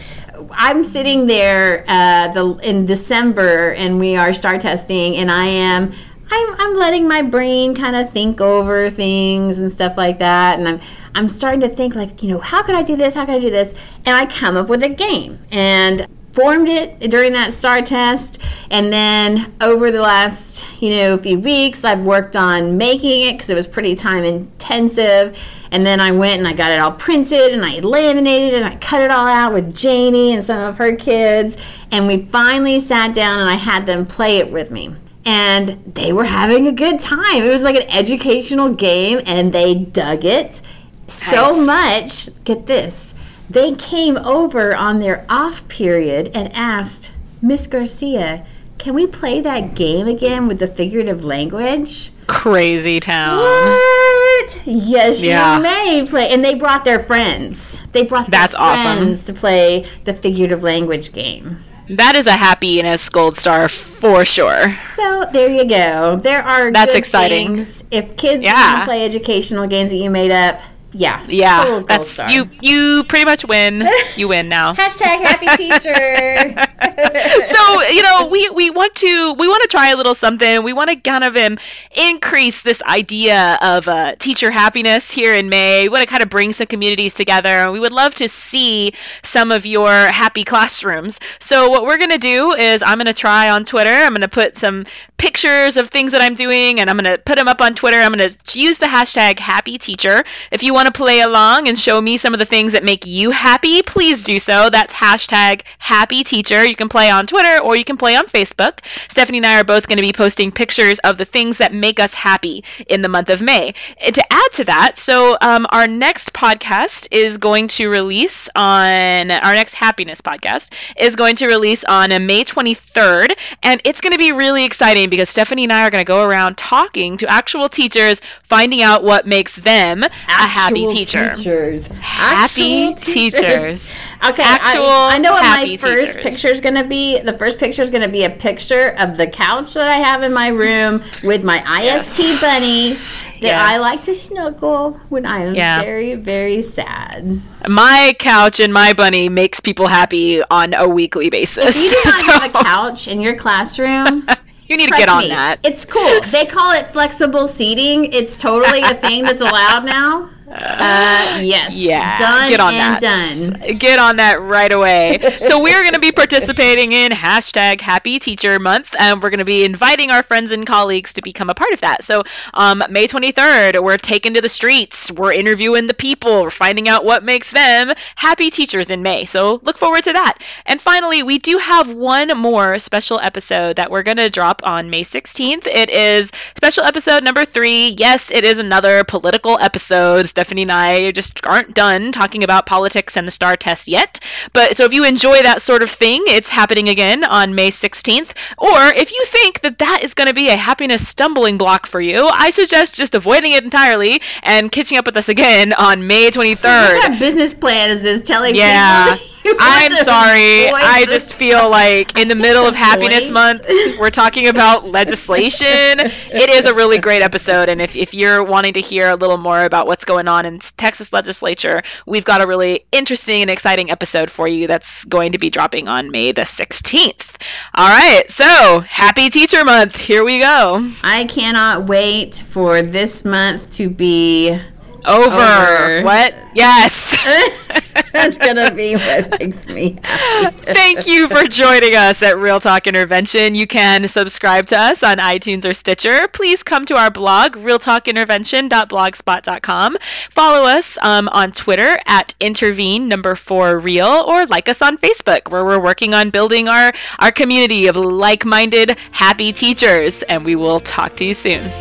I'm 0.52 0.84
sitting 0.84 1.28
there 1.28 1.86
uh, 1.88 2.30
the 2.30 2.56
in 2.68 2.86
December, 2.86 3.74
and 3.74 4.00
we 4.00 4.16
are 4.16 4.34
STAAR 4.34 4.58
testing, 4.58 5.16
and 5.18 5.32
I 5.32 5.46
am. 5.46 5.94
I'm, 6.30 6.56
I'm 6.60 6.76
letting 6.76 7.08
my 7.08 7.22
brain 7.22 7.74
kind 7.74 7.96
of 7.96 8.12
think 8.12 8.42
over 8.42 8.90
things 8.90 9.60
and 9.60 9.72
stuff 9.72 9.96
like 9.96 10.20
that. 10.20 10.60
And 10.60 10.68
I'm 10.68 10.80
I'm 11.16 11.30
starting 11.30 11.62
to 11.62 11.70
think 11.70 11.96
like 11.96 12.22
you 12.22 12.30
know 12.30 12.40
how 12.40 12.64
could 12.64 12.76
I 12.76 12.84
do 12.84 12.96
this? 12.96 13.14
How 13.14 13.26
could 13.26 13.36
I 13.36 13.40
do 13.40 13.50
this? 13.50 13.74
And 14.06 14.16
I 14.16 14.26
come 14.26 14.58
up 14.58 14.68
with 14.68 14.84
a 14.84 14.90
game 14.90 15.40
and 15.52 16.06
formed 16.34 16.68
it 16.68 17.00
during 17.10 17.34
that 17.34 17.54
STAAR 17.54 17.82
test. 17.82 18.42
And 18.70 18.92
then 18.92 19.54
over 19.62 19.90
the 19.90 20.02
last 20.02 20.66
you 20.82 20.92
know 20.92 21.18
few 21.18 21.40
weeks 21.40 21.84
i've 21.84 22.04
worked 22.04 22.36
on 22.36 22.78
making 22.78 23.24
it 23.24 23.34
because 23.34 23.50
it 23.50 23.56
was 23.56 23.68
pretty 23.68 23.96
time 23.96 24.24
intensive 24.24 25.38
and 25.72 25.86
then 25.86 26.00
i 26.00 26.12
went 26.12 26.40
and 26.40 26.48
i 26.48 26.54
got 26.54 26.72
it 26.72 26.80
all 26.80 26.92
printed 26.92 27.54
and 27.54 27.66
i 27.66 27.80
laminated 27.80 28.54
it 28.54 28.62
and 28.62 28.66
i 28.66 28.78
cut 28.78 29.02
it 29.02 29.12
all 29.12 29.28
out 29.28 29.54
with 29.54 29.76
janie 29.76 30.34
and 30.34 30.44
some 30.44 30.60
of 30.60 30.78
her 30.78 30.96
kids. 30.96 31.58
And 31.92 32.08
we 32.08 32.26
finally 32.26 32.80
sat 32.80 33.16
down 33.16 33.40
and 33.40 33.50
i 33.50 33.56
had 33.56 33.86
them 33.86 34.06
play 34.06 34.38
it 34.38 34.52
with 34.52 34.72
me. 34.72 34.94
And 35.26 35.94
they 35.94 36.14
were 36.14 36.26
having 36.26 36.68
a 36.68 36.72
good 36.72 37.02
time. 37.02 37.44
It 37.44 37.50
was 37.50 37.62
like 37.62 37.76
an 37.76 37.90
educational 37.90 38.74
game 38.74 39.20
and 39.26 39.52
they 39.52 39.76
dug 39.76 40.24
it 40.24 40.62
so 41.08 41.66
much. 41.66 42.30
Get 42.46 42.66
this. 42.66 43.14
They 43.50 43.76
came 43.76 44.18
over 44.18 44.76
on 44.76 45.00
their 45.00 45.26
off 45.30 45.68
period 45.68 46.32
and 46.34 46.52
asked 46.54 47.12
miss 47.42 47.68
garcia 47.68 48.46
can 48.78 48.94
we 48.94 49.08
play 49.08 49.42
that 49.42 49.74
game 49.74 50.08
again 50.08 50.48
with 50.48 50.60
the 50.60 50.68
figurative 50.68 51.26
language? 51.26 52.12
Crazy 52.28 53.00
town. 53.00 53.40
what 53.40 54.17
yes 54.66 55.24
Yeah. 55.24 55.58
you 55.58 55.64
may 55.64 56.06
play 56.08 56.30
and 56.32 56.44
they 56.44 56.56
brought 56.56 56.86
their 56.86 57.00
friends 57.00 57.80
they 57.92 58.04
brought 58.04 58.30
their 58.30 58.40
That's 58.42 58.56
awesome. 58.56 58.98
friends 58.98 59.24
to 59.26 59.34
play 59.34 59.86
the 60.06 60.14
figurative 60.14 60.64
language 60.64 61.14
game 61.14 61.58
That 61.90 62.16
is 62.16 62.28
a 62.28 62.34
happiness 62.36 63.08
gold 63.10 63.36
star 63.38 63.70
for 63.70 64.26
sure. 64.26 64.76
so 64.96 65.26
there 65.32 65.50
you 65.50 65.66
go 65.66 66.18
there 66.22 66.44
are 66.44 66.72
That's 66.72 66.92
good 66.92 67.06
exciting. 67.06 67.56
things. 67.58 67.84
if 67.92 68.18
kids 68.18 68.44
Yeah. 68.44 68.54
want 68.74 68.80
to 68.82 68.86
play 68.86 69.06
educational 69.06 69.68
games 69.68 69.90
that 69.92 69.98
you 69.98 70.10
made 70.10 70.32
up 70.32 70.60
yeah 70.94 71.24
Yeah, 71.28 71.84
that's 71.88 72.10
star. 72.10 72.32
you. 72.32 72.50
You 72.62 73.04
pretty 73.04 73.26
much 73.26 73.46
win. 73.46 73.88
You 74.16 74.30
win 74.30 74.48
now. 74.50 74.74
Hashtag 74.84 75.22
happy 75.22 75.48
teacher. 75.58 76.66
so 77.46 77.82
you 77.90 78.04
know 78.04 78.28
we 78.28 78.50
we 78.50 78.70
want 78.70 78.94
to 78.96 79.34
we 79.34 79.48
want 79.48 79.62
to 79.64 79.68
try 79.70 79.92
a 79.92 79.96
little 79.96 80.16
something. 80.16 80.64
We 80.64 80.74
want 80.74 80.90
to 80.90 80.96
kind 80.96 81.24
of 81.24 81.36
um, 81.36 81.58
increase 81.96 82.62
this 82.62 82.82
idea 82.84 83.58
of 83.62 83.88
uh, 83.88 84.16
teacher 84.16 84.52
happiness 84.52 85.12
here 85.12 85.34
in 85.34 85.50
may. 85.50 85.84
We 85.84 85.90
want 85.90 86.04
to 86.04 86.10
kind 86.10 86.24
of 86.24 86.30
bring 86.30 86.54
some 86.54 86.68
communities 86.68 87.14
together 87.14 87.68
we 87.72 87.80
would 87.80 87.92
love 87.92 88.16
to 88.16 88.28
see 88.28 88.94
some 89.24 89.52
of 89.52 89.66
your 89.66 89.90
happy 89.90 90.44
classrooms. 90.44 91.20
So 91.40 91.70
what 91.70 91.84
we're 91.84 91.98
going 91.98 92.12
to 92.12 92.18
do 92.18 92.54
is 92.54 92.82
i'm 92.82 92.98
going 92.98 93.08
to 93.08 93.14
try 93.14 93.50
on 93.50 93.66
twitter. 93.66 93.90
I'm 93.90 94.12
going 94.12 94.22
to 94.22 94.28
put 94.28 94.56
some 94.56 94.86
pictures 95.18 95.78
of 95.78 95.90
things 95.90 96.12
that 96.12 96.22
i'm 96.22 96.36
doing 96.36 96.80
and 96.80 96.90
i'm 96.90 96.98
going 96.98 97.12
to 97.12 97.18
put 97.18 97.38
them 97.38 97.48
up 97.48 97.62
on 97.62 97.74
twitter. 97.74 97.98
I'm 97.98 98.14
going 98.14 98.30
to 98.30 98.60
use 98.60 98.78
the 98.78 98.86
hashtag 98.86 99.40
happy 99.40 99.78
teacher 99.78 100.24
if 100.52 100.64
you 100.64 100.74
want 100.74 100.88
to 100.88 100.92
play 100.92 101.22
along 101.22 101.68
and 101.68 101.78
show 101.78 102.02
me 102.02 102.18
some 102.18 102.34
of 102.34 102.40
the 102.40 102.46
things 102.46 102.74
that 102.74 102.84
make 102.84 103.06
you 103.06 103.32
happy 103.32 103.82
please 103.82 104.24
do 104.24 104.40
so. 104.40 104.70
That's 104.70 104.94
hashtag 104.94 105.64
happy 105.78 106.24
teacher 106.24 106.64
you 106.68 106.76
can 106.76 106.90
play 106.90 107.10
on 107.10 107.26
twitter 107.26 107.62
or 107.64 107.76
you 107.76 107.84
can 107.84 107.98
play 107.98 108.16
on 108.16 108.26
facebook 108.26 108.80
stephanie 109.10 109.38
and 109.38 109.46
i 109.46 109.60
are 109.60 109.64
both 109.64 109.88
going 109.88 109.98
to 109.98 110.02
be 110.02 110.14
posting 110.14 110.52
pictures 110.52 111.00
of 111.00 111.18
the 111.18 111.26
things 111.26 111.58
that 111.58 111.74
make 111.74 112.00
us 112.00 112.14
happy 112.14 112.64
in 112.88 113.02
the 113.02 113.10
month 113.10 113.30
of 113.30 113.42
may 113.42 113.74
and 114.00 114.14
to 114.14 114.24
add 114.32 114.52
to 114.54 114.64
that 114.64 114.98
so 114.98 115.38
um, 115.42 115.66
our 115.70 115.88
next 115.88 116.34
podcast 116.34 117.08
is 117.12 117.38
going 117.38 117.68
to 117.68 117.90
release 117.90 118.50
on 118.56 119.32
our 119.32 119.54
next 119.54 119.74
happiness 119.74 120.22
podcast 120.22 120.74
is 120.98 121.16
going 121.16 121.36
to 121.36 121.48
release 121.48 121.84
on 121.84 122.12
uh, 122.12 122.20
may 122.20 122.44
23rd 122.44 123.38
and 123.64 123.82
it's 123.84 124.02
going 124.02 124.14
to 124.14 124.20
be 124.20 124.32
really 124.32 124.66
exciting 124.66 125.10
because 125.10 125.30
stephanie 125.30 125.64
and 125.64 125.74
i 125.74 125.86
are 125.86 125.90
going 125.90 126.04
to 126.04 126.08
go 126.08 126.24
around 126.24 126.58
talking 126.58 127.18
to 127.18 127.28
actual 127.30 127.70
teachers 127.70 128.22
finding 128.44 128.82
out 128.82 129.04
what 129.04 129.26
makes 129.26 129.56
them 129.56 130.04
a 130.04 130.10
happy 130.30 130.84
Actual 130.84 130.90
teacher 130.90 131.34
Teachers. 131.36 131.88
Happy 131.88 132.90
Actual 132.90 132.96
teachers. 132.96 133.86
Okay, 134.26 134.44
Actual 134.44 134.86
I, 134.86 135.16
I 135.16 135.18
know 135.18 135.32
what 135.32 135.42
my 135.42 135.48
happy 135.48 135.78
first 135.78 136.18
teachers. 136.18 136.57
Is 136.58 136.62
going 136.62 136.76
to 136.76 136.84
be. 136.84 137.20
The 137.20 137.34
first 137.38 137.60
picture 137.60 137.82
is 137.82 137.90
going 137.90 138.04
to 138.04 138.10
be 138.10 138.24
a 138.24 138.30
picture 138.30 138.96
of 138.98 139.18
the 139.18 139.28
couch 139.28 139.74
that 139.76 139.88
I 139.88 139.98
have 139.98 140.24
in 140.24 140.34
my 140.34 140.50
room 140.50 141.02
with 141.24 141.44
my 141.44 141.60
IST 141.82 142.18
bunny 142.42 142.96
that 142.96 143.44
Yes. 143.54 143.62
I 143.62 143.78
like 143.78 144.02
to 144.04 144.16
snuggle 144.16 144.94
when 145.10 145.26
I 145.28 145.42
am 145.44 145.54
Yeah. 145.54 145.82
very, 145.82 146.16
very 146.16 146.64
sad. 146.64 147.40
my 147.68 148.16
couch 148.18 148.60
and 148.60 148.74
my 148.74 148.94
bunny 148.94 149.30
makes 149.30 149.60
people 149.60 149.86
happy 149.86 150.42
on 150.50 150.74
a 150.74 150.90
weekly 150.90 151.30
basis 151.30 151.66
If 151.66 151.84
you 151.84 151.92
do 151.92 152.02
not 152.10 152.26
have 152.26 152.56
a 152.56 152.64
couch 152.64 153.08
in 153.08 153.22
your 153.22 153.36
classroom, 153.36 154.28
you 154.68 154.76
need 154.78 154.90
to 154.90 154.98
get 154.98 155.08
on 155.08 155.20
me, 155.20 155.28
that 155.30 155.60
It's 155.64 155.86
cool. 155.86 156.20
They 156.32 156.46
call 156.46 156.72
it 156.74 156.88
flexible 156.88 157.48
seating. 157.48 158.12
It's 158.12 158.40
totally 158.40 158.82
a 158.82 158.96
thing 158.96 159.24
that's 159.24 159.42
allowed 159.42 159.86
now. 159.86 160.30
Uh, 160.50 161.40
yes. 161.44 161.76
Yeah, 161.76 162.18
Done 162.18 162.50
get 162.50 162.60
on 162.60 162.72
that. 162.74 163.02
done. 163.02 163.78
Get 163.78 164.00
on 164.00 164.16
that 164.18 164.42
right 164.42 164.72
away. 164.72 165.20
so 165.42 165.62
we're 165.62 165.82
going 165.82 165.94
to 165.94 166.00
be 166.00 166.12
participating 166.12 166.94
in 166.94 167.12
hashtag 167.12 167.82
Happy 167.82 168.18
Teacher 168.20 168.58
Month, 168.60 168.96
and 168.98 169.22
we're 169.22 169.30
going 169.30 169.40
to 169.40 169.46
be 169.46 169.66
inviting 169.66 170.10
our 170.10 170.24
friends 170.24 170.52
and 170.52 170.66
colleagues 170.66 171.14
to 171.14 171.22
become 171.22 171.50
a 171.50 171.54
part 171.54 171.74
of 171.74 171.82
that. 171.82 172.04
So 172.04 172.24
um, 172.54 172.82
May 172.90 173.08
23rd, 173.08 173.84
we're 173.84 173.98
taking 173.98 174.36
to 174.36 174.42
the 174.42 174.48
streets. 174.50 175.12
We're 175.12 175.34
interviewing 175.34 175.88
the 175.88 175.94
people. 175.94 176.44
We're 176.44 176.50
finding 176.50 176.88
out 176.88 177.04
what 177.04 177.24
makes 177.24 177.52
them 177.52 177.92
happy 178.16 178.50
teachers 178.50 178.90
in 178.90 179.04
May. 179.04 179.26
So 179.26 179.60
look 179.64 179.78
forward 179.78 180.06
to 180.06 180.14
that. 180.14 180.38
And 180.66 180.80
finally, 180.80 181.24
we 181.24 181.40
do 181.40 181.58
have 181.58 181.94
one 181.94 182.38
more 182.38 182.80
special 182.80 183.20
episode 183.22 183.76
that 183.76 183.92
we're 183.92 184.04
going 184.04 184.18
to 184.18 184.30
drop 184.30 184.62
on 184.64 184.90
May 184.90 185.04
16th. 185.04 185.68
It 185.68 185.90
is 185.90 186.32
special 186.56 186.86
episode 186.86 187.24
number 187.26 187.44
three. 187.44 187.96
Yes, 187.98 188.32
it 188.32 188.46
is 188.46 188.60
another 188.60 189.04
political 189.04 189.58
episode. 189.60 190.26
Stephanie 190.38 190.62
and 190.62 190.72
I 190.72 191.10
just 191.14 191.44
aren't 191.48 191.74
done 191.74 192.12
talking 192.12 192.44
about 192.44 192.68
politics 192.68 193.18
and 193.18 193.26
the 193.28 193.32
STAAR 193.32 193.56
test 193.58 193.88
yet. 193.88 194.20
But 194.54 194.78
so 194.78 194.86
if 194.86 194.94
you 194.94 195.04
enjoy 195.04 195.42
that 195.42 195.64
sort 195.64 195.82
of 195.82 195.90
thing, 195.90 196.22
it's 196.28 196.48
happening 196.48 196.90
again 196.90 197.24
on 197.24 197.56
May 197.56 197.72
16th. 197.72 198.38
Or 198.60 198.78
if 198.96 199.12
you 199.12 199.26
think 199.26 199.62
that 199.62 199.80
that 199.80 200.02
is 200.04 200.14
going 200.14 200.28
to 200.28 200.36
be 200.36 200.50
a 200.50 200.56
happiness 200.56 201.08
stumbling 201.08 201.58
block 201.58 201.88
for 201.88 202.00
you, 202.00 202.28
I 202.32 202.52
suggest 202.52 202.94
just 202.96 203.16
avoiding 203.16 203.54
it 203.54 203.64
entirely 203.64 204.22
and 204.44 204.72
catching 204.72 205.00
up 205.00 205.08
with 205.08 205.18
us 205.18 205.28
again 205.28 205.74
on 205.74 206.06
May 206.06 206.26
What 206.26 206.36
23rd. 206.36 207.02
kind 207.02 207.14
of 207.16 207.20
business 207.20 207.56
plan 207.56 207.90
is 207.90 208.04
this 208.04 208.22
telling 208.22 208.56
Yeah. 208.56 209.16
people? 209.16 209.18
that 209.18 209.34
you 209.46 209.56
I'm 209.60 209.92
sorry. 209.94 210.70
I 210.70 211.06
just 211.08 211.40
feel 211.40 211.68
like 211.70 212.16
in 212.20 212.28
the 212.28 212.36
middle 212.48 212.66
of 212.68 212.76
Happiness 212.76 213.32
Month, 213.32 213.66
we're 214.00 214.12
talking 214.12 214.48
about 214.50 214.86
legislation. 214.86 215.66
It 215.68 216.50
is 216.50 216.66
a 216.66 216.74
really 216.76 217.00
great 217.00 217.22
episode. 217.22 217.70
And 217.70 217.82
if, 217.82 217.96
if 217.96 218.14
you're 218.14 218.44
wanting 218.44 218.74
to 218.74 218.82
hear 218.82 219.10
a 219.10 219.16
little 219.16 219.38
more 219.38 219.64
about 219.64 219.88
what's 219.88 220.04
going 220.06 220.27
on 220.28 220.46
in 220.46 220.60
Texas 220.60 221.14
legislature, 221.14 221.82
we've 222.06 222.26
got 222.26 222.42
a 222.42 222.48
really 222.48 222.86
interesting 222.92 223.42
and 223.42 223.52
exciting 223.52 223.92
episode 223.92 224.30
for 224.30 224.48
you 224.48 224.68
that's 224.68 225.06
going 225.06 225.32
to 225.32 225.38
be 225.38 225.50
dropping 225.50 225.88
on 225.88 226.12
May 226.12 226.32
the 226.32 226.42
16th. 226.42 227.42
All 227.74 227.90
right. 227.90 228.30
So 228.30 228.82
happy 228.82 229.30
Teacher 229.30 229.64
Month. 229.64 229.96
Here 229.96 230.24
we 230.24 230.40
go. 230.40 230.90
I 231.04 231.26
cannot 231.26 231.86
wait 231.88 232.36
for 232.36 232.82
this 232.82 233.26
month 233.26 233.74
to 233.74 233.90
be. 233.90 234.60
Over. 235.08 235.26
Over. 235.26 236.04
What? 236.04 236.36
Yes. 236.54 237.18
That's 238.12 238.38
gonna 238.38 238.74
be 238.74 238.96
what 238.96 239.40
makes 239.40 239.66
me 239.68 239.98
happy. 240.04 240.74
Thank 240.74 241.08
you 241.08 241.30
for 241.30 241.44
joining 241.44 241.96
us 241.96 242.22
at 242.24 242.38
Real 242.38 242.60
Talk 242.60 242.88
Intervention. 242.88 243.56
You 243.56 243.68
can 243.68 244.06
subscribe 244.08 244.68
to 244.68 244.78
us 244.78 245.04
on 245.04 245.20
iTunes 245.20 245.70
or 245.70 245.74
Stitcher. 245.74 246.28
Please 246.28 246.64
come 246.64 246.86
to 246.86 246.96
our 246.96 247.10
blog, 247.10 247.54
realtalkintervention.blogspot.com. 247.54 249.98
Follow 250.30 250.68
us 250.68 250.98
um, 251.02 251.30
on 251.30 251.52
Twitter 251.52 252.00
at 252.06 252.36
intervene 252.40 253.08
number 253.08 253.36
four 253.36 253.80
real, 253.80 254.26
or 254.28 254.46
like 254.48 254.68
us 254.68 254.82
on 254.82 254.98
Facebook, 254.98 255.50
where 255.52 255.64
we're 255.64 255.80
working 255.80 256.14
on 256.14 256.32
building 256.32 256.68
our, 256.68 256.92
our 257.20 257.32
community 257.32 257.88
of 257.88 257.96
like 257.96 258.44
minded, 258.46 258.98
happy 259.12 259.54
teachers. 259.54 260.24
And 260.24 260.44
we 260.44 260.56
will 260.56 260.80
talk 260.80 261.16
to 261.18 261.26
you 261.26 261.34
soon. 261.34 261.72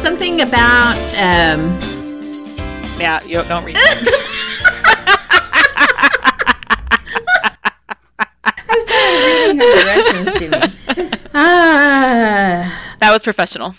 So 0.00 0.06
something 0.06 0.40
about 0.40 0.96
um, 1.18 1.78
Yeah, 2.98 3.22
you 3.24 3.34
don't 3.44 3.64
read 3.64 3.76
it. 3.78 4.08
I 8.48 8.76
started 8.86 9.20
reading 9.26 9.58
her 9.60 9.72
directions 9.84 10.38
to 10.38 10.46
me. 10.48 11.18
Ah. 11.34 12.94
That 13.00 13.10
was 13.12 13.22
professional. 13.22 13.74